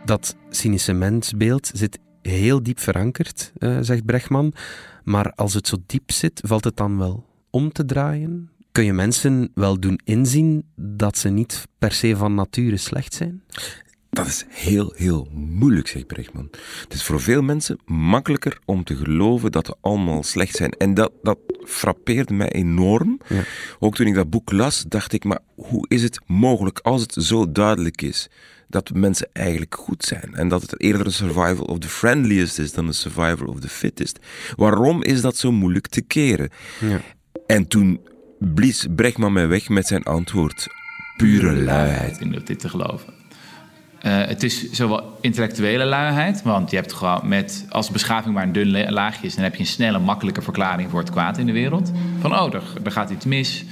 Dat 0.05 0.36
cynische 0.50 0.93
mensbeeld 0.93 1.71
zit 1.74 2.00
heel 2.21 2.63
diep 2.63 2.79
verankerd, 2.79 3.51
zegt 3.81 4.05
Brechtman. 4.05 4.53
Maar 5.03 5.31
als 5.36 5.53
het 5.53 5.67
zo 5.67 5.77
diep 5.86 6.12
zit, 6.12 6.41
valt 6.45 6.63
het 6.63 6.77
dan 6.77 6.98
wel 6.98 7.25
om 7.50 7.71
te 7.71 7.86
draaien? 7.86 8.50
kun 8.71 8.88
je 8.88 8.93
mensen 8.93 9.51
wel 9.53 9.79
doen 9.79 10.00
inzien 10.03 10.65
dat 10.75 11.17
ze 11.17 11.29
niet 11.29 11.67
per 11.77 11.91
se 11.91 12.15
van 12.15 12.33
nature 12.33 12.77
slecht 12.77 13.13
zijn? 13.13 13.43
Dat 14.09 14.27
is 14.27 14.45
heel, 14.49 14.93
heel 14.95 15.27
moeilijk, 15.33 15.87
zegt 15.87 16.07
Brechtman. 16.07 16.49
Het 16.81 16.93
is 16.93 17.03
voor 17.03 17.21
veel 17.21 17.41
mensen 17.41 17.79
makkelijker 17.85 18.59
om 18.65 18.83
te 18.83 18.95
geloven 18.95 19.51
dat 19.51 19.67
we 19.67 19.75
allemaal 19.81 20.23
slecht 20.23 20.55
zijn. 20.55 20.71
En 20.71 20.93
dat, 20.93 21.11
dat 21.21 21.37
frappeerde 21.63 22.33
mij 22.33 22.51
enorm. 22.51 23.19
Ja. 23.27 23.43
Ook 23.79 23.95
toen 23.95 24.07
ik 24.07 24.13
dat 24.13 24.29
boek 24.29 24.51
las, 24.51 24.83
dacht 24.87 25.13
ik, 25.13 25.23
maar 25.23 25.39
hoe 25.55 25.85
is 25.87 26.03
het 26.03 26.19
mogelijk 26.25 26.79
als 26.79 27.01
het 27.01 27.13
zo 27.13 27.51
duidelijk 27.51 28.01
is 28.01 28.29
dat 28.67 28.93
mensen 28.93 29.29
eigenlijk 29.33 29.75
goed 29.75 30.03
zijn? 30.03 30.33
En 30.33 30.47
dat 30.47 30.61
het 30.61 30.81
eerder 30.81 31.05
een 31.05 31.11
survival 31.11 31.65
of 31.65 31.79
the 31.79 31.89
friendliest 31.89 32.59
is 32.59 32.73
dan 32.73 32.87
een 32.87 32.93
survival 32.93 33.47
of 33.47 33.59
the 33.59 33.69
fittest. 33.69 34.19
Waarom 34.55 35.03
is 35.03 35.21
dat 35.21 35.37
zo 35.37 35.51
moeilijk 35.51 35.87
te 35.87 36.01
keren? 36.01 36.49
Ja. 36.79 37.01
En 37.47 37.67
toen 37.67 37.99
blies 38.39 38.87
Brechtman 38.95 39.33
mij 39.33 39.47
weg 39.47 39.69
met 39.69 39.87
zijn 39.87 40.03
antwoord. 40.03 40.67
Pure 41.17 41.55
luiheid. 41.55 42.19
In 42.19 42.41
dit 42.45 42.59
te 42.59 42.69
geloven. 42.69 43.18
Uh, 44.06 44.25
het 44.25 44.44
is 44.44 44.72
zowel 44.72 45.18
intellectuele 45.22 45.86
luiheid, 45.86 46.41
want 46.41 46.70
je 46.70 46.75
hebt 46.75 46.94
gewoon 46.94 47.27
met 47.27 47.65
als 47.70 47.89
beschaving 47.89 48.34
maar 48.34 48.44
een 48.44 48.51
dun 48.51 48.91
laagje 48.91 49.27
is, 49.27 49.36
dan 49.36 49.44
heb 49.44 49.53
je 49.53 49.60
een 49.60 49.65
snelle, 49.65 50.00
makkelijke 50.00 50.41
verklaring 50.41 50.89
voor 50.89 51.00
het 51.00 51.10
kwaad 51.10 51.38
in 51.38 51.46
de 51.46 51.51
wereld. 51.51 51.91
Van 52.20 52.39
oh, 52.39 52.53
er, 52.84 52.91
gaat 52.91 53.10
iets 53.10 53.25
mis. 53.25 53.65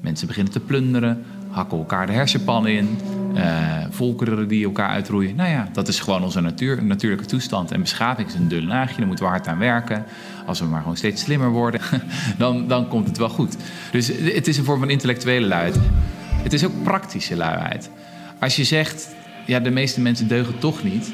Mensen 0.00 0.26
beginnen 0.26 0.52
te 0.52 0.60
plunderen, 0.60 1.24
hakken 1.50 1.78
elkaar 1.78 2.06
de 2.06 2.12
hersenpan 2.12 2.66
in, 2.66 2.98
uh, 3.34 3.44
volkeren 3.90 4.48
die 4.48 4.64
elkaar 4.64 4.88
uitroeien. 4.88 5.36
Nou 5.36 5.50
ja, 5.50 5.68
dat 5.72 5.88
is 5.88 6.00
gewoon 6.00 6.22
onze 6.22 6.40
natuur, 6.40 6.84
natuurlijke 6.84 7.26
toestand. 7.26 7.70
En 7.70 7.80
beschaving 7.80 8.28
is 8.28 8.34
een 8.34 8.48
dun 8.48 8.66
laagje, 8.66 8.96
daar 8.96 9.06
moeten 9.06 9.24
we 9.24 9.30
hard 9.30 9.46
aan 9.46 9.58
werken. 9.58 10.04
Als 10.46 10.60
we 10.60 10.66
maar 10.66 10.80
gewoon 10.80 10.96
steeds 10.96 11.22
slimmer 11.22 11.50
worden, 11.50 11.80
dan, 12.38 12.68
dan 12.68 12.88
komt 12.88 13.06
het 13.06 13.18
wel 13.18 13.28
goed. 13.28 13.56
Dus 13.92 14.06
het 14.06 14.48
is 14.48 14.58
een 14.58 14.64
vorm 14.64 14.78
van 14.78 14.90
intellectuele 14.90 15.46
luiheid. 15.46 15.78
Het 16.42 16.52
is 16.52 16.64
ook 16.64 16.82
praktische 16.82 17.36
luiheid. 17.36 17.90
Als 18.38 18.56
je 18.56 18.64
zegt, 18.64 19.08
ja, 19.50 19.60
de 19.60 19.70
meeste 19.70 20.00
mensen 20.00 20.28
deugen 20.28 20.58
toch 20.58 20.82
niet 20.84 21.12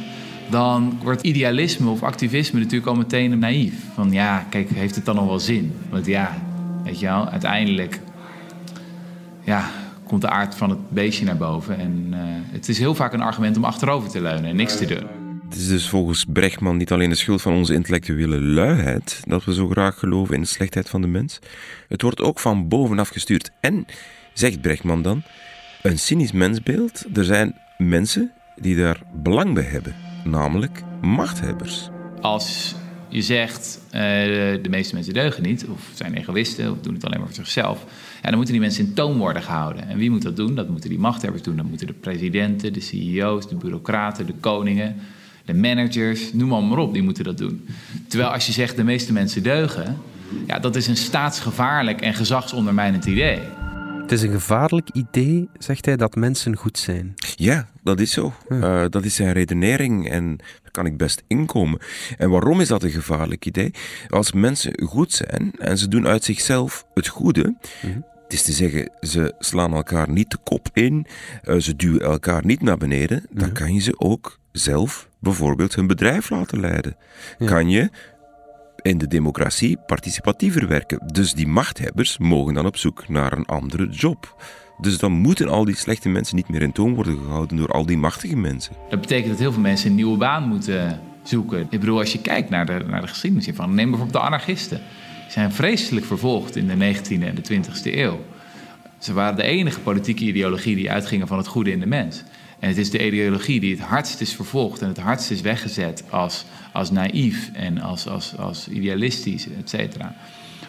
dan 0.51 0.99
wordt 1.03 1.23
idealisme 1.23 1.91
of 1.91 2.03
activisme 2.03 2.59
natuurlijk 2.59 2.87
al 2.87 2.95
meteen 2.95 3.39
naïef. 3.39 3.75
Van 3.95 4.13
ja, 4.13 4.47
kijk, 4.49 4.71
heeft 4.71 4.95
het 4.95 5.05
dan 5.05 5.15
nog 5.15 5.27
wel 5.27 5.41
zin? 5.41 5.73
Want 5.91 6.07
ja, 6.07 6.43
weet 6.85 7.01
je 7.01 7.07
wel, 7.07 7.29
uiteindelijk 7.29 8.01
ja, 9.45 9.71
komt 10.07 10.21
de 10.21 10.29
aard 10.29 10.55
van 10.55 10.71
het 10.71 10.91
beestje 10.91 11.25
naar 11.25 11.37
boven. 11.37 11.79
En 11.79 12.07
uh, 12.11 12.19
het 12.53 12.69
is 12.69 12.79
heel 12.79 12.95
vaak 12.95 13.13
een 13.13 13.21
argument 13.21 13.57
om 13.57 13.65
achterover 13.65 14.11
te 14.11 14.21
leunen 14.21 14.45
en 14.45 14.57
niks 14.57 14.77
te 14.77 14.87
doen. 14.87 15.25
Het 15.49 15.59
is 15.59 15.69
dus 15.69 15.89
volgens 15.89 16.25
Brechtman 16.29 16.77
niet 16.77 16.93
alleen 16.93 17.09
de 17.09 17.15
schuld 17.15 17.43
van 17.43 17.53
onze 17.53 17.75
intellectuele 17.75 18.41
luiheid 18.41 19.23
dat 19.25 19.45
we 19.45 19.55
zo 19.55 19.69
graag 19.69 19.99
geloven 19.99 20.35
in 20.35 20.41
de 20.41 20.47
slechtheid 20.47 20.89
van 20.89 21.01
de 21.01 21.07
mens. 21.07 21.39
Het 21.89 22.03
wordt 22.03 22.21
ook 22.21 22.39
van 22.39 22.69
bovenaf 22.69 23.09
gestuurd. 23.09 23.51
En, 23.61 23.87
zegt 24.33 24.61
Brechtman 24.61 25.03
dan, 25.03 25.23
een 25.83 25.99
cynisch 25.99 26.33
mensbeeld. 26.33 27.05
Er 27.15 27.25
zijn 27.25 27.55
mensen 27.79 28.31
die 28.57 28.77
daar 28.77 29.01
belang 29.23 29.55
bij 29.55 29.63
hebben, 29.63 29.95
namelijk 30.25 30.83
machthebbers. 31.01 31.89
Als 32.21 32.75
je 33.09 33.23
zegt, 33.23 33.81
uh, 33.87 33.93
de 33.93 34.69
meeste 34.71 34.95
mensen 34.95 35.15
deugen 35.15 35.43
niet, 35.43 35.67
of 35.67 35.91
zijn 35.95 36.15
egoïsten, 36.15 36.71
of 36.71 36.81
doen 36.81 36.95
het 36.95 37.05
alleen 37.05 37.19
maar 37.19 37.29
voor 37.29 37.37
zichzelf, 37.37 37.85
ja, 38.23 38.29
dan 38.29 38.35
moeten 38.35 38.53
die 38.53 38.63
mensen 38.63 38.85
in 38.85 38.95
toom 38.95 39.19
worden 39.19 39.43
gehouden. 39.43 39.89
En 39.89 39.99
wie 39.99 40.11
moet 40.11 40.23
dat 40.23 40.37
doen? 40.37 40.55
Dat 40.55 40.69
moeten 40.69 40.91
die 40.91 40.99
machthebbers 40.99 41.43
doen. 41.43 41.57
Dat 41.57 41.67
moeten 41.67 41.87
de 41.87 41.93
presidenten, 41.93 42.73
de 42.73 42.81
CEO's, 42.81 43.49
de 43.49 43.55
bureaucraten, 43.55 44.27
de 44.27 44.35
koningen, 44.41 44.97
de 45.45 45.55
managers, 45.55 46.33
noem 46.33 46.49
maar, 46.49 46.63
maar 46.63 46.79
op, 46.79 46.93
die 46.93 47.03
moeten 47.03 47.25
dat 47.25 47.39
doen. 47.39 47.69
Terwijl 48.09 48.31
als 48.31 48.47
je 48.47 48.53
zegt, 48.53 48.77
de 48.77 48.85
meeste 48.85 49.13
mensen 49.13 49.43
deugen, 49.43 49.97
ja, 50.47 50.59
dat 50.59 50.77
is 50.77 50.87
een 50.87 50.97
staatsgevaarlijk 50.97 52.01
en 52.01 52.15
gezagsondermijnend 52.15 53.05
idee. 53.05 53.41
Het 54.07 54.15
is 54.15 54.23
een 54.23 54.33
gevaarlijk 54.33 54.91
idee, 54.93 55.49
zegt 55.59 55.85
hij, 55.85 55.97
dat 55.97 56.15
mensen 56.15 56.57
goed 56.57 56.79
zijn. 56.79 57.15
Ja, 57.35 57.69
dat 57.83 58.01
is 58.01 58.13
zo. 58.13 58.33
Uh, 58.49 58.85
dat 58.91 59.05
is 59.05 59.15
zijn 59.15 59.33
redenering 59.33 60.11
en 60.11 60.37
daar 60.37 60.71
kan 60.71 60.87
ik 60.87 60.97
best 60.97 61.23
inkomen. 61.27 61.81
En 62.19 62.31
waarom 62.31 62.61
is 62.61 62.69
dat 62.69 62.83
een 62.83 62.91
gevaarlijk 62.91 63.47
idee? 63.47 63.71
Als 64.09 64.33
mensen 64.33 64.83
goed 64.83 65.13
zijn 65.13 65.53
en 65.59 65.79
ze 65.79 65.89
doen 65.89 66.07
uit 66.07 66.25
zichzelf 66.25 66.87
het 66.95 67.09
goede, 67.09 67.57
mhm. 67.83 68.01
Het 68.23 68.33
is 68.33 68.43
te 68.43 68.53
zeggen, 68.53 68.91
ze 69.01 69.35
slaan 69.39 69.75
elkaar 69.75 70.11
niet 70.11 70.31
de 70.31 70.39
kop 70.45 70.69
in, 70.73 71.07
uh, 71.45 71.57
ze 71.57 71.77
duwen 71.77 72.01
elkaar 72.01 72.45
niet 72.45 72.63
naar 72.63 72.77
beneden. 72.77 73.27
Dan 73.31 73.53
kan 73.53 73.75
je 73.75 73.81
ze 73.81 74.01
ook 74.01 74.39
zelf 74.53 75.09
bijvoorbeeld 75.19 75.75
hun 75.75 75.87
bedrijf 75.87 76.31
laten 76.31 76.61
leiden. 76.61 76.97
Kan 77.45 77.71
je 77.71 77.91
in 78.83 78.99
de 78.99 79.07
democratie 79.07 79.77
participatiever 79.87 80.69
werken. 80.69 81.01
Dus 81.13 81.33
die 81.33 81.47
machthebbers 81.47 82.19
mogen 82.19 82.55
dan 82.55 82.67
op 82.67 82.77
zoek 82.77 83.09
naar 83.09 83.33
een 83.33 83.47
andere 83.47 83.89
job. 83.89 84.35
Dus 84.81 84.99
dan 84.99 85.13
moeten 85.13 85.49
al 85.49 85.65
die 85.65 85.77
slechte 85.77 86.09
mensen 86.09 86.37
niet 86.37 86.49
meer 86.49 86.63
in 86.63 86.73
toon 86.73 86.95
worden 86.95 87.17
gehouden 87.17 87.57
door 87.57 87.69
al 87.69 87.87
die 87.87 87.97
machtige 87.97 88.37
mensen. 88.37 88.75
Dat 88.89 89.01
betekent 89.01 89.29
dat 89.29 89.39
heel 89.39 89.53
veel 89.53 89.63
mensen 89.63 89.89
een 89.89 89.95
nieuwe 89.95 90.17
baan 90.17 90.49
moeten 90.49 91.01
zoeken. 91.23 91.61
Ik 91.71 91.81
bedoel, 91.81 91.99
als 91.99 92.13
je 92.13 92.21
kijkt 92.21 92.51
naar 92.51 92.67
de, 92.67 92.85
naar 92.87 93.01
de 93.01 93.07
geschiedenis 93.07 93.47
hiervan, 93.47 93.75
neem 93.75 93.91
bijvoorbeeld 93.91 94.23
de 94.23 94.29
anarchisten. 94.29 94.79
Die 95.23 95.31
zijn 95.33 95.53
vreselijk 95.53 96.07
vervolgd 96.07 96.57
in 96.57 96.67
de 96.67 96.95
19e 96.95 97.23
en 97.23 97.35
de 97.35 97.55
20e 97.55 97.95
eeuw. 97.95 98.21
Ze 98.99 99.13
waren 99.13 99.37
de 99.37 99.43
enige 99.43 99.81
politieke 99.81 100.25
ideologie 100.25 100.77
die 100.77 100.91
uitgingen 100.91 101.27
van 101.27 101.39
het 101.39 101.47
goede 101.47 101.71
in 101.71 101.81
de 101.81 101.87
mens. 101.87 102.25
En 102.59 102.69
het 102.69 102.79
is 102.79 102.91
de 102.91 103.07
ideologie 103.07 103.61
die 103.61 103.77
het 103.77 103.85
hardst 103.85 104.21
is 104.21 104.35
vervolgd 104.35 104.83
en 104.83 104.89
het 104.89 104.99
hardst 104.99 105.31
is 105.31 105.41
weggezet 105.41 106.05
als, 106.11 106.45
als 106.73 106.91
naïef 106.91 107.51
en 107.53 107.81
als, 107.81 108.09
als, 108.09 108.37
als 108.37 108.69
idealistisch, 108.69 109.47
et 109.59 109.71
cetera. 109.71 110.15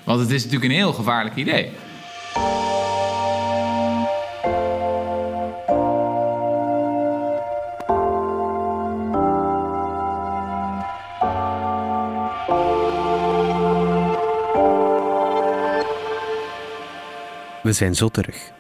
Want 0.04 0.20
het 0.20 0.30
is 0.30 0.44
natuurlijk 0.44 0.72
een 0.72 0.78
heel 0.78 0.94
gevaarlijk 0.94 1.36
idee. 1.36 1.70
We 17.64 17.74
zijn 17.74 17.96
zo 17.96 18.10
terug. 18.10 18.56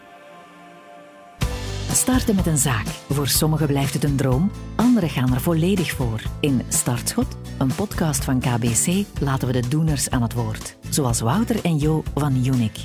Starten 2.07 2.35
met 2.35 2.45
een 2.45 2.57
zaak. 2.57 2.85
Voor 2.85 3.27
sommigen 3.27 3.67
blijft 3.67 3.93
het 3.93 4.03
een 4.03 4.15
droom, 4.15 4.51
anderen 4.75 5.09
gaan 5.09 5.33
er 5.33 5.41
volledig 5.41 5.91
voor. 5.91 6.21
In 6.39 6.61
Startschot, 6.67 7.37
een 7.57 7.75
podcast 7.75 8.23
van 8.23 8.39
KBC, 8.39 9.05
laten 9.21 9.47
we 9.47 9.61
de 9.61 9.67
doeners 9.67 10.09
aan 10.09 10.21
het 10.21 10.33
woord. 10.33 10.77
Zoals 10.89 11.19
Wouter 11.19 11.63
en 11.63 11.77
Jo 11.77 12.03
van 12.15 12.45
Unic. 12.45 12.77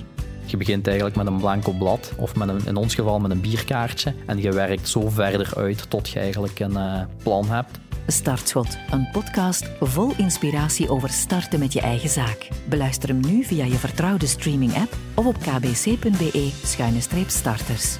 Je 0.44 0.56
begint 0.56 0.86
eigenlijk 0.86 1.16
met 1.16 1.26
een 1.26 1.38
blanco 1.38 1.72
blad, 1.72 2.12
of 2.16 2.36
met 2.36 2.48
een, 2.48 2.66
in 2.66 2.76
ons 2.76 2.94
geval 2.94 3.20
met 3.20 3.30
een 3.30 3.40
bierkaartje. 3.40 4.14
En 4.26 4.40
je 4.40 4.52
werkt 4.52 4.88
zo 4.88 5.08
verder 5.08 5.52
uit 5.56 5.90
tot 5.90 6.08
je 6.08 6.18
eigenlijk 6.18 6.60
een 6.60 6.72
uh, 6.72 7.00
plan 7.22 7.48
hebt. 7.48 7.78
Startschot, 8.06 8.78
een 8.90 9.08
podcast 9.12 9.70
vol 9.80 10.12
inspiratie 10.16 10.90
over 10.90 11.08
starten 11.08 11.58
met 11.58 11.72
je 11.72 11.80
eigen 11.80 12.08
zaak. 12.08 12.48
Beluister 12.68 13.08
hem 13.08 13.20
nu 13.20 13.44
via 13.44 13.64
je 13.64 13.76
vertrouwde 13.76 14.26
streaming-app 14.26 14.96
of 15.14 15.26
op 15.26 15.38
kbc.be-starters. 15.38 17.98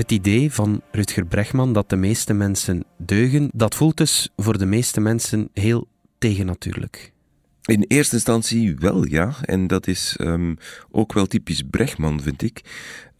Het 0.00 0.12
idee 0.12 0.52
van 0.52 0.82
Rutger 0.90 1.26
Bregman 1.26 1.72
dat 1.72 1.88
de 1.88 1.96
meeste 1.96 2.34
mensen 2.34 2.84
deugen, 2.96 3.50
dat 3.52 3.74
voelt 3.74 3.96
dus 3.96 4.28
voor 4.36 4.58
de 4.58 4.66
meeste 4.66 5.00
mensen 5.00 5.48
heel 5.52 5.88
tegennatuurlijk. 6.18 7.12
In 7.70 7.84
eerste 7.88 8.14
instantie 8.14 8.76
wel, 8.78 9.06
ja. 9.06 9.34
En 9.42 9.66
dat 9.66 9.86
is 9.86 10.16
um, 10.20 10.56
ook 10.90 11.12
wel 11.12 11.26
typisch 11.26 11.62
Bregman, 11.70 12.22
vind 12.22 12.42
ik. 12.42 12.62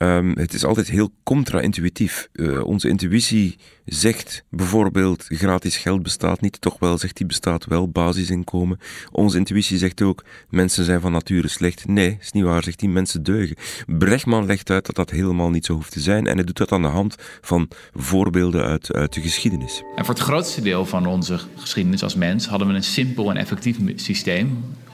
Um, 0.03 0.39
het 0.39 0.53
is 0.53 0.65
altijd 0.65 0.89
heel 0.89 1.11
contra-intuïtief. 1.23 2.29
Uh, 2.33 2.65
onze 2.65 2.89
intuïtie 2.89 3.57
zegt 3.85 4.45
bijvoorbeeld 4.51 5.25
gratis 5.29 5.77
geld 5.77 6.03
bestaat 6.03 6.41
niet, 6.41 6.61
toch 6.61 6.79
wel 6.79 6.99
zegt 6.99 7.17
die 7.17 7.27
bestaat 7.27 7.65
wel, 7.65 7.89
basisinkomen. 7.89 8.79
Onze 9.13 9.39
intuïtie 9.39 9.79
zegt 9.79 10.03
ook 10.03 10.25
mensen 10.49 10.85
zijn 10.85 11.01
van 11.01 11.13
nature 11.13 11.49
slecht. 11.49 11.89
Nee, 11.89 12.17
is 12.21 12.33
niet 12.33 12.45
waar, 12.45 12.63
zegt 12.63 12.79
die 12.79 12.89
mensen 12.89 13.23
deugen. 13.23 13.57
Bregman 13.87 14.47
legt 14.47 14.71
uit 14.71 14.87
dat 14.87 14.97
dat 14.97 15.11
helemaal 15.11 15.51
niet 15.51 15.65
zo 15.65 15.73
hoeft 15.75 15.93
te 15.93 16.01
zijn 16.01 16.27
en 16.27 16.37
hij 16.37 16.45
doet 16.45 16.57
dat 16.57 16.73
aan 16.73 16.83
de 16.83 16.89
hand 16.89 17.15
van 17.41 17.69
voorbeelden 17.93 18.65
uit, 18.65 18.93
uit 18.93 19.13
de 19.13 19.21
geschiedenis. 19.21 19.83
En 19.97 20.05
voor 20.05 20.15
het 20.15 20.23
grootste 20.23 20.63
deel 20.63 20.87
van 20.87 21.07
onze 21.07 21.39
geschiedenis 21.57 22.03
als 22.03 22.15
mens 22.15 22.47
hadden 22.47 22.69
we 22.69 22.75
een 22.75 22.83
simpel 22.83 23.31
en 23.31 23.37
effectief 23.37 23.77
systeem 23.95 24.40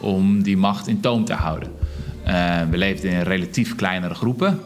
om 0.00 0.42
die 0.42 0.56
macht 0.56 0.86
in 0.86 1.00
toom 1.00 1.24
te 1.24 1.34
houden. 1.34 1.72
Uh, 2.26 2.60
we 2.70 2.76
leefden 2.76 3.10
in 3.10 3.20
relatief 3.20 3.74
kleinere 3.74 4.14
groepen 4.14 4.60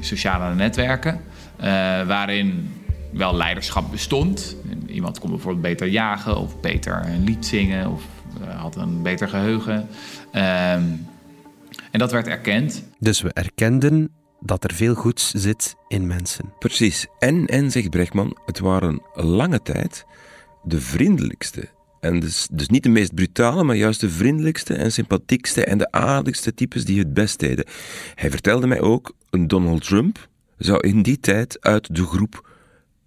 sociale 0.00 0.54
netwerken, 0.54 1.20
uh, 1.60 1.66
waarin 2.06 2.70
wel 3.12 3.34
leiderschap 3.36 3.90
bestond. 3.90 4.56
Iemand 4.86 5.18
kon 5.18 5.30
bijvoorbeeld 5.30 5.62
beter 5.62 5.86
jagen 5.86 6.36
of 6.36 6.60
beter 6.60 7.06
een 7.06 7.24
lied 7.24 7.46
zingen 7.46 7.90
of 7.90 8.02
uh, 8.40 8.60
had 8.60 8.76
een 8.76 9.02
beter 9.02 9.28
geheugen. 9.28 9.88
Ehm, 10.32 10.82
en 11.90 11.98
dat 11.98 12.12
werd 12.12 12.26
erkend. 12.26 12.84
Dus 12.98 13.20
we 13.20 13.32
erkenden 13.32 14.10
dat 14.40 14.64
er 14.64 14.74
veel 14.74 14.94
goeds 14.94 15.30
zit 15.30 15.76
in 15.88 16.06
mensen. 16.06 16.52
Precies. 16.58 17.06
En, 17.18 17.46
en 17.46 17.70
zegt 17.70 17.90
Brechtman, 17.90 18.36
het 18.46 18.58
waren 18.58 19.02
lange 19.14 19.62
tijd 19.62 20.06
de 20.62 20.80
vriendelijkste 20.80 21.68
en 22.00 22.20
dus, 22.20 22.48
dus 22.52 22.68
niet 22.68 22.82
de 22.82 22.88
meest 22.88 23.14
brutale, 23.14 23.64
maar 23.64 23.76
juist 23.76 24.00
de 24.00 24.10
vriendelijkste 24.10 24.74
en 24.74 24.92
sympathiekste 24.92 25.64
en 25.64 25.78
de 25.78 25.92
aardigste 25.92 26.54
types 26.54 26.84
die 26.84 26.98
het 26.98 27.14
best 27.14 27.38
deden. 27.38 27.64
Hij 28.14 28.30
vertelde 28.30 28.66
mij 28.66 28.80
ook, 28.80 29.12
een 29.30 29.46
Donald 29.46 29.84
Trump 29.84 30.28
zou 30.58 30.86
in 30.88 31.02
die 31.02 31.20
tijd 31.20 31.56
uit 31.60 31.94
de 31.94 32.04
groep 32.04 32.48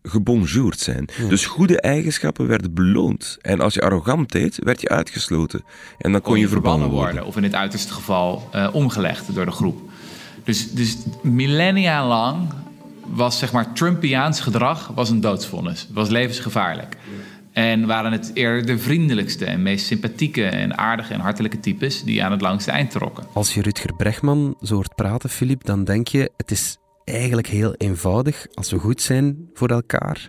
gebonjourd 0.03 0.79
zijn. 0.79 1.09
Dus 1.29 1.45
goede 1.45 1.81
eigenschappen 1.81 2.47
werden 2.47 2.73
beloond. 2.73 3.37
En 3.41 3.59
als 3.59 3.73
je 3.73 3.81
arrogant 3.81 4.31
deed, 4.31 4.59
werd 4.63 4.81
je 4.81 4.89
uitgesloten. 4.89 5.63
En 5.97 6.11
dan 6.11 6.21
kon, 6.21 6.39
je, 6.39 6.47
verbannen 6.47 6.89
worden. 6.89 7.25
Of 7.25 7.37
in 7.37 7.43
het 7.43 7.55
uiterste 7.55 7.93
geval 7.93 8.49
uh, 8.55 8.69
omgelegd 8.73 9.35
door 9.35 9.45
de 9.45 9.51
groep. 9.51 9.81
Dus, 10.43 10.71
dus 10.71 10.97
millennia 11.21 12.07
lang 12.07 12.49
was 13.05 13.39
zeg 13.39 13.51
maar 13.51 13.73
Trumpiaans 13.73 14.39
gedrag 14.39 14.91
was 14.95 15.09
een 15.09 15.21
doodsvonnis. 15.21 15.87
was 15.93 16.09
levensgevaarlijk. 16.09 16.97
En 17.53 17.85
waren 17.85 18.11
het 18.11 18.31
eerder 18.33 18.65
de 18.65 18.77
vriendelijkste 18.77 19.45
en 19.45 19.61
meest 19.61 19.85
sympathieke 19.85 20.45
en 20.45 20.77
aardige 20.77 21.13
en 21.13 21.19
hartelijke 21.19 21.59
types 21.59 22.03
die 22.03 22.23
aan 22.23 22.31
het 22.31 22.41
langste 22.41 22.71
eind 22.71 22.91
trokken. 22.91 23.25
Als 23.33 23.53
je 23.53 23.61
Rutger 23.61 23.95
Bregman 23.95 24.55
zo 24.61 24.75
hoort 24.75 24.95
praten, 24.95 25.29
Filip, 25.29 25.63
dan 25.63 25.83
denk 25.83 26.07
je 26.07 26.31
het 26.37 26.51
is 26.51 26.77
eigenlijk 27.05 27.47
heel 27.47 27.73
eenvoudig. 27.73 28.47
Als 28.53 28.71
we 28.71 28.79
goed 28.79 29.01
zijn 29.01 29.49
voor 29.53 29.69
elkaar 29.69 30.27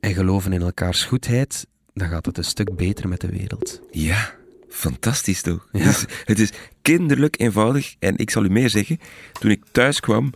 en 0.00 0.14
geloven 0.14 0.52
in 0.52 0.62
elkaars 0.62 1.04
goedheid, 1.04 1.66
dan 1.94 2.08
gaat 2.08 2.26
het 2.26 2.38
een 2.38 2.44
stuk 2.44 2.76
beter 2.76 3.08
met 3.08 3.20
de 3.20 3.28
wereld. 3.28 3.80
Ja, 3.90 4.34
fantastisch 4.68 5.42
toch? 5.42 5.68
Het, 5.72 5.84
is, 5.84 6.04
het, 6.24 6.38
is, 6.38 6.50
kinderlijk 6.82 7.40
eenvoudig. 7.40 7.94
En 7.98 8.16
ik 8.16 8.30
zal 8.30 8.44
u 8.44 8.48
meer 8.48 8.70
zeggen, 8.70 9.00
toen 9.32 9.50
ik 9.50 9.62
thuis 9.70 10.00
kwam 10.00 10.32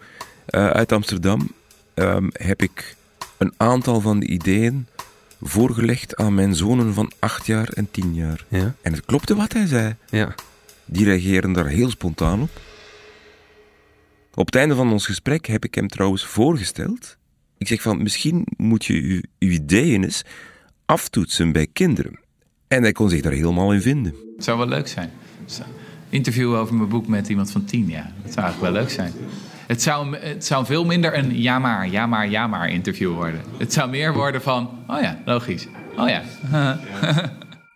uh, 0.51 0.71
uit 0.71 0.93
Amsterdam, 0.93 1.49
um, 1.95 2.31
heb 2.33 2.63
ik 2.63 2.97
een 3.39 3.53
aantal 3.57 4.01
van 4.01 4.21
de 4.21 4.27
ideeën 4.27 4.87
voorgelegd 5.41 6.17
aan 6.17 6.35
mijn 6.35 6.55
zonen 6.55 6.95
van 6.95 7.13
acht 7.19 7.47
jaar 7.47 7.69
en 7.69 7.91
tien 7.91 8.15
jaar. 8.15 8.45
Ja. 8.49 8.75
En 8.83 8.93
het 8.93 9.05
klopte 9.05 9.35
wat 9.35 9.53
hij 9.53 9.67
zei. 9.67 9.97
Ja. 10.11 10.35
Die 10.85 11.05
reageren 11.05 11.53
daar 11.53 11.67
heel 11.67 11.91
spontaan 11.91 12.43
op. 12.43 12.61
Op 14.35 14.47
het 14.47 14.55
einde 14.55 14.75
van 14.75 14.93
ons 14.93 15.07
gesprek 15.07 15.47
heb 15.47 15.65
ik 15.65 15.75
hem 15.75 15.89
trouwens 15.89 16.27
voorgesteld. 16.27 17.17
Ik 17.59 17.69
zeg 17.69 17.83
van, 17.83 18.03
misschien 18.03 18.47
moet 18.57 18.85
je 18.85 19.03
uw, 19.03 19.21
uw 19.39 19.51
ideeën 19.51 20.03
eens 20.03 20.23
aftoetsen 20.87 21.53
bij 21.53 21.67
kinderen. 21.73 22.19
En 22.69 22.83
hij 22.83 22.93
kon 22.93 23.09
zich 23.09 23.21
daar 23.21 23.33
helemaal 23.33 23.73
in 23.73 23.81
vinden. 23.81 24.15
Het 24.37 24.45
zou 24.45 24.59
wel 24.59 24.69
leuk 24.69 24.89
zijn. 24.89 25.11
Interview 26.09 26.55
over 26.55 26.75
mijn 26.75 26.89
boek 26.89 27.07
met 27.07 27.29
iemand 27.29 27.51
van 27.51 27.65
tien, 27.65 27.89
ja. 27.89 28.13
Dat 28.23 28.33
zou 28.33 28.45
eigenlijk 28.45 28.61
wel 28.61 28.83
leuk 28.83 28.91
zijn. 28.91 29.13
Het 29.67 29.83
zou, 29.83 30.17
het 30.17 30.45
zou 30.45 30.67
veel 30.67 30.85
minder 30.85 31.19
een 31.19 31.41
ja 31.41 31.59
maar, 31.59 31.89
ja 31.89 32.07
maar, 32.07 32.29
ja 32.29 32.47
maar 32.47 32.69
interview 32.69 33.13
worden. 33.13 33.41
Het 33.59 33.73
zou 33.73 33.91
meer 33.91 34.13
worden 34.13 34.43
van, 34.43 34.85
oh 34.87 35.01
ja, 35.01 35.19
logisch. 35.25 35.67
Oh 35.97 36.09
ja. 36.09 36.23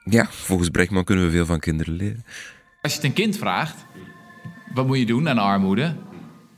ja, 0.04 0.26
volgens 0.30 0.68
Brechtman 0.68 1.04
kunnen 1.04 1.24
we 1.24 1.30
veel 1.30 1.46
van 1.46 1.58
kinderen 1.58 1.94
leren. 1.94 2.24
Als 2.82 2.92
je 2.92 2.98
het 2.98 3.06
een 3.06 3.12
kind 3.12 3.38
vraagt, 3.38 3.76
wat 4.74 4.86
moet 4.86 4.98
je 4.98 5.06
doen 5.06 5.28
aan 5.28 5.38
armoede? 5.38 5.94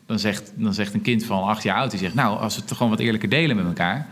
Dan 0.07 0.19
zegt, 0.19 0.53
dan 0.57 0.75
zegt 0.75 0.95
een 0.95 1.03
kind 1.03 1.25
van 1.25 1.43
acht 1.43 1.62
jaar 1.62 1.77
oud, 1.77 1.91
die 1.91 2.01
zegt, 2.01 2.15
nou, 2.15 2.39
als 2.39 2.55
we 2.55 2.62
het 2.62 2.73
gewoon 2.73 2.91
wat 2.91 3.01
eerlijker 3.01 3.29
delen 3.29 3.57
met 3.57 3.65
elkaar. 3.65 4.07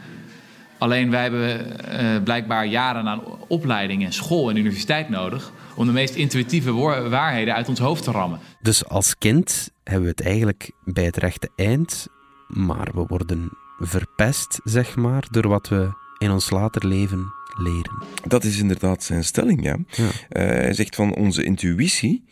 Alleen 0.78 1.10
wij 1.10 1.22
hebben 1.22 1.66
uh, 1.92 2.22
blijkbaar 2.22 2.66
jaren 2.66 3.08
aan 3.08 3.22
opleiding 3.48 4.04
en 4.04 4.12
school 4.12 4.50
en 4.50 4.56
universiteit 4.56 5.08
nodig 5.08 5.52
om 5.74 5.86
de 5.86 5.92
meest 5.92 6.14
intuïtieve 6.14 6.72
waarheden 7.08 7.54
uit 7.54 7.68
ons 7.68 7.78
hoofd 7.78 8.04
te 8.04 8.10
rammen. 8.10 8.40
Dus 8.60 8.84
als 8.84 9.18
kind 9.18 9.70
hebben 9.84 10.04
we 10.04 10.10
het 10.10 10.22
eigenlijk 10.22 10.70
bij 10.84 11.04
het 11.04 11.16
rechte 11.16 11.50
eind, 11.56 12.06
maar 12.46 12.88
we 12.94 13.04
worden 13.06 13.50
verpest, 13.78 14.60
zeg 14.64 14.96
maar, 14.96 15.26
door 15.30 15.48
wat 15.48 15.68
we 15.68 15.92
in 16.18 16.30
ons 16.30 16.50
later 16.50 16.86
leven 16.86 17.32
leren. 17.56 18.02
Dat 18.24 18.44
is 18.44 18.58
inderdaad 18.58 19.02
zijn 19.02 19.24
stelling, 19.24 19.62
ja. 19.62 19.76
ja. 19.90 20.04
Uh, 20.04 20.10
hij 20.30 20.72
zegt 20.72 20.94
van 20.94 21.14
onze 21.14 21.44
intuïtie 21.44 22.24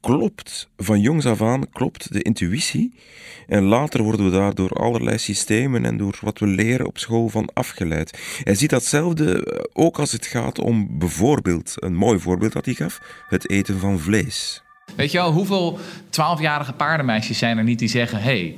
klopt, 0.00 0.68
van 0.76 1.00
jongs 1.00 1.26
af 1.26 1.42
aan 1.42 1.70
klopt 1.70 2.12
de 2.12 2.22
intuïtie. 2.22 2.94
En 3.46 3.62
later 3.62 4.02
worden 4.02 4.24
we 4.24 4.30
daar 4.30 4.54
door 4.54 4.70
allerlei 4.70 5.18
systemen 5.18 5.84
en 5.84 5.96
door 5.96 6.18
wat 6.20 6.38
we 6.38 6.46
leren 6.46 6.86
op 6.86 6.98
school 6.98 7.28
van 7.28 7.50
afgeleid. 7.52 8.18
Hij 8.42 8.54
ziet 8.54 8.70
datzelfde 8.70 9.44
eh, 9.44 9.64
ook 9.72 9.98
als 9.98 10.12
het 10.12 10.26
gaat 10.26 10.58
om 10.58 10.98
bijvoorbeeld, 10.98 11.74
een 11.76 11.94
mooi 11.94 12.18
voorbeeld 12.18 12.52
dat 12.52 12.64
hij 12.64 12.74
gaf, 12.74 13.00
het 13.28 13.50
eten 13.50 13.78
van 13.78 13.98
vlees. 13.98 14.62
Weet 14.96 15.12
je 15.12 15.18
wel, 15.18 15.32
hoeveel 15.32 15.78
twaalfjarige 16.10 16.72
paardenmeisjes 16.72 17.38
zijn 17.38 17.58
er 17.58 17.64
niet 17.64 17.78
die 17.78 17.88
zeggen: 17.88 18.20
hey, 18.20 18.54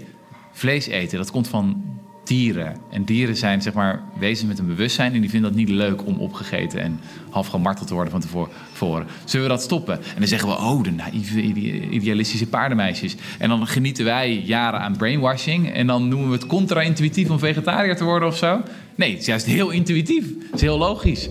vlees 0.52 0.86
eten, 0.86 1.18
dat 1.18 1.30
komt 1.30 1.48
van 1.48 1.84
dieren. 2.30 2.76
En 2.90 3.04
dieren 3.04 3.36
zijn 3.36 3.62
zeg 3.62 3.72
maar 3.72 4.02
wezens 4.18 4.48
met 4.48 4.58
een 4.58 4.66
bewustzijn 4.66 5.14
en 5.14 5.20
die 5.20 5.30
vinden 5.30 5.50
dat 5.50 5.58
niet 5.58 5.68
leuk 5.68 6.06
om 6.06 6.18
opgegeten 6.18 6.80
en 6.80 7.00
half 7.30 7.46
gemarteld 7.46 7.88
te 7.88 7.94
worden 7.94 8.12
van 8.12 8.20
tevoren. 8.20 9.06
Zullen 9.24 9.46
we 9.46 9.52
dat 9.52 9.62
stoppen? 9.62 9.94
En 9.94 10.18
dan 10.18 10.28
zeggen 10.28 10.48
we, 10.48 10.54
oh, 10.54 10.82
de 10.82 10.90
naïeve, 10.90 11.42
idealistische 11.90 12.46
paardenmeisjes. 12.46 13.16
En 13.38 13.48
dan 13.48 13.66
genieten 13.66 14.04
wij 14.04 14.34
jaren 14.34 14.80
aan 14.80 14.96
brainwashing 14.96 15.72
en 15.72 15.86
dan 15.86 16.08
noemen 16.08 16.28
we 16.28 16.34
het 16.34 16.46
contra-intuïtief 16.46 17.30
om 17.30 17.38
vegetariër 17.38 17.96
te 17.96 18.04
worden 18.04 18.28
of 18.28 18.36
zo. 18.36 18.62
Nee, 18.94 19.10
het 19.10 19.20
is 19.20 19.26
juist 19.26 19.46
heel 19.46 19.70
intuïtief. 19.70 20.24
Het 20.26 20.54
is 20.54 20.60
heel 20.60 20.78
logisch. 20.78 21.28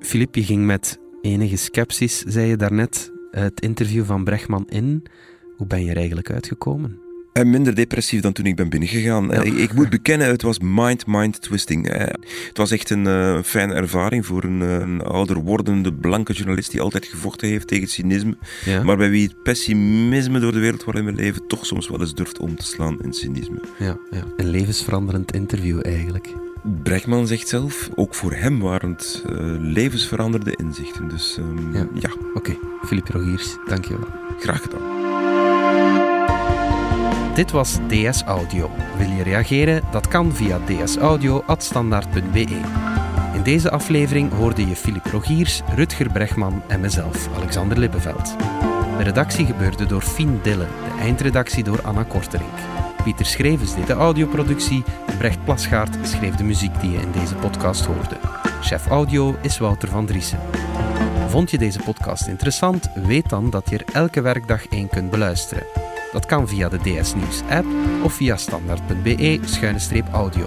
Filip, 0.00 0.34
je 0.34 0.44
ging 0.44 0.64
met 0.64 0.98
enige 1.22 1.56
sceptisch, 1.56 2.18
zei 2.18 2.46
je 2.46 2.56
daarnet, 2.56 3.12
het 3.30 3.60
interview 3.60 4.04
van 4.04 4.24
Brechtman 4.24 4.64
in. 4.68 5.02
Hoe 5.56 5.66
ben 5.66 5.84
je 5.84 5.90
er 5.90 5.96
eigenlijk 5.96 6.30
uitgekomen? 6.30 7.11
En 7.32 7.50
minder 7.50 7.74
depressief 7.74 8.20
dan 8.20 8.32
toen 8.32 8.46
ik 8.46 8.56
ben 8.56 8.68
binnengegaan. 8.68 9.32
Ik, 9.32 9.54
ik, 9.54 9.72
moet 9.74 9.90
bekennen, 9.90 10.28
het 10.28 10.42
was 10.42 10.58
mind-mind 10.62 11.40
twisting. 11.40 11.88
Het 12.46 12.56
was 12.56 12.70
echt 12.70 12.90
een 12.90 13.04
uh, 13.04 13.42
fijne 13.42 13.74
ervaring 13.74 14.26
voor 14.26 14.44
een, 14.44 14.60
uh, 14.60 14.72
een, 14.72 15.02
ouder 15.02 15.36
wordende 15.36 15.92
blanke 15.92 16.32
journalist 16.32 16.70
die 16.70 16.80
altijd 16.80 17.06
gevochten 17.06 17.48
heeft 17.48 17.66
tegen 17.66 17.88
cynisme. 17.88 18.36
Ja. 18.64 18.82
Maar 18.82 18.96
bij 18.96 19.10
wie 19.10 19.26
het 19.26 19.42
pessimisme 19.42 20.38
door 20.38 20.52
de 20.52 20.58
wereld 20.58 20.84
waarin 20.84 21.04
we 21.04 21.12
leven 21.12 21.46
toch 21.46 21.66
soms 21.66 21.88
wel 21.88 22.00
eens 22.00 22.14
durft 22.14 22.38
om 22.38 22.56
te 22.56 22.66
slaan 22.66 22.98
in 23.02 23.12
cynisme. 23.12 23.60
Ja, 23.78 23.96
ja. 24.10 24.24
een 24.36 24.48
levensveranderend 24.48 25.32
interview 25.32 25.80
eigenlijk. 25.82 26.28
Brechtman 26.82 27.26
zegt 27.26 27.48
zelf, 27.48 27.90
ook 27.94 28.14
voor 28.14 28.32
hem 28.32 28.60
waren 28.60 28.90
het 28.90 29.24
uh, 29.30 29.36
levensveranderde 29.58 30.56
inzichten. 30.56 31.08
Dus 31.08 31.36
um, 31.38 31.72
ja. 31.74 31.86
Oké, 32.12 32.16
okay. 32.34 32.58
Philippe 32.84 33.12
Rogiers, 33.12 33.56
dankjewel. 33.66 34.06
Graag 34.38 34.62
gedaan. 34.62 35.01
Dit 37.34 37.50
was 37.50 37.78
DS 37.88 38.22
Audio. 38.22 38.70
Wil 38.98 39.10
je 39.10 39.22
reageren? 39.22 39.82
Dat 39.90 40.08
kan 40.08 40.32
via 40.32 40.58
dsaudio.standaard.be. 40.64 42.60
In 43.34 43.42
deze 43.42 43.70
aflevering 43.70 44.32
hoorde 44.32 44.66
je 44.66 44.76
Filip 44.76 45.06
Rogiers, 45.06 45.62
Rutger 45.74 46.10
Bregman 46.10 46.62
en 46.68 46.80
mezelf, 46.80 47.28
Alexander 47.36 47.78
Lippeveld. 47.78 48.34
De 48.96 49.02
redactie 49.02 49.46
gebeurde 49.46 49.86
door 49.86 50.02
Fien 50.02 50.40
Dille, 50.42 50.66
de 50.66 51.00
eindredactie 51.00 51.64
door 51.64 51.82
Anna 51.82 52.02
Korterink. 52.02 52.58
Pieter 53.04 53.26
Schrevens 53.26 53.74
deed 53.74 53.86
de 53.86 53.92
audioproductie 53.92 54.84
Brecht 55.18 55.44
Plasgaard 55.44 55.96
schreef 56.02 56.34
de 56.34 56.44
muziek 56.44 56.80
die 56.80 56.90
je 56.90 57.00
in 57.00 57.12
deze 57.12 57.34
podcast 57.34 57.84
hoorde. 57.84 58.16
Chef 58.60 58.86
audio 58.86 59.36
is 59.40 59.58
Wouter 59.58 59.88
van 59.88 60.06
Driessen. 60.06 60.38
Vond 61.28 61.50
je 61.50 61.58
deze 61.58 61.78
podcast 61.78 62.26
interessant? 62.26 62.90
Weet 62.94 63.28
dan 63.28 63.50
dat 63.50 63.70
je 63.70 63.78
er 63.78 63.94
elke 63.94 64.20
werkdag 64.20 64.66
één 64.66 64.88
kunt 64.88 65.10
beluisteren. 65.10 65.91
Dat 66.12 66.26
kan 66.26 66.48
via 66.48 66.68
de 66.68 66.78
DS 66.78 67.14
Nieuws 67.14 67.42
app 67.50 67.66
of 68.02 68.12
via 68.12 68.36
standaard.be-audio. 68.36 70.46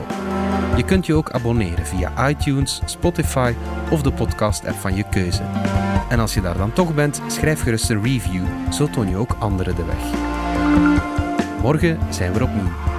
Je 0.75 0.83
kunt 0.85 1.05
je 1.05 1.13
ook 1.13 1.31
abonneren 1.31 1.85
via 1.85 2.29
iTunes, 2.29 2.81
Spotify 2.85 3.53
of 3.89 4.01
de 4.01 4.11
podcast-app 4.11 4.75
van 4.75 4.95
je 4.95 5.03
keuze. 5.09 5.43
En 6.09 6.19
als 6.19 6.33
je 6.33 6.41
daar 6.41 6.57
dan 6.57 6.73
toch 6.73 6.93
bent, 6.93 7.21
schrijf 7.27 7.61
gerust 7.61 7.89
een 7.89 8.03
review, 8.03 8.43
zo 8.71 8.89
toon 8.89 9.09
je 9.09 9.17
ook 9.17 9.35
anderen 9.39 9.75
de 9.75 9.85
weg. 9.85 10.03
Morgen 11.61 11.99
zijn 12.09 12.33
we 12.33 12.43
opnieuw. 12.43 12.94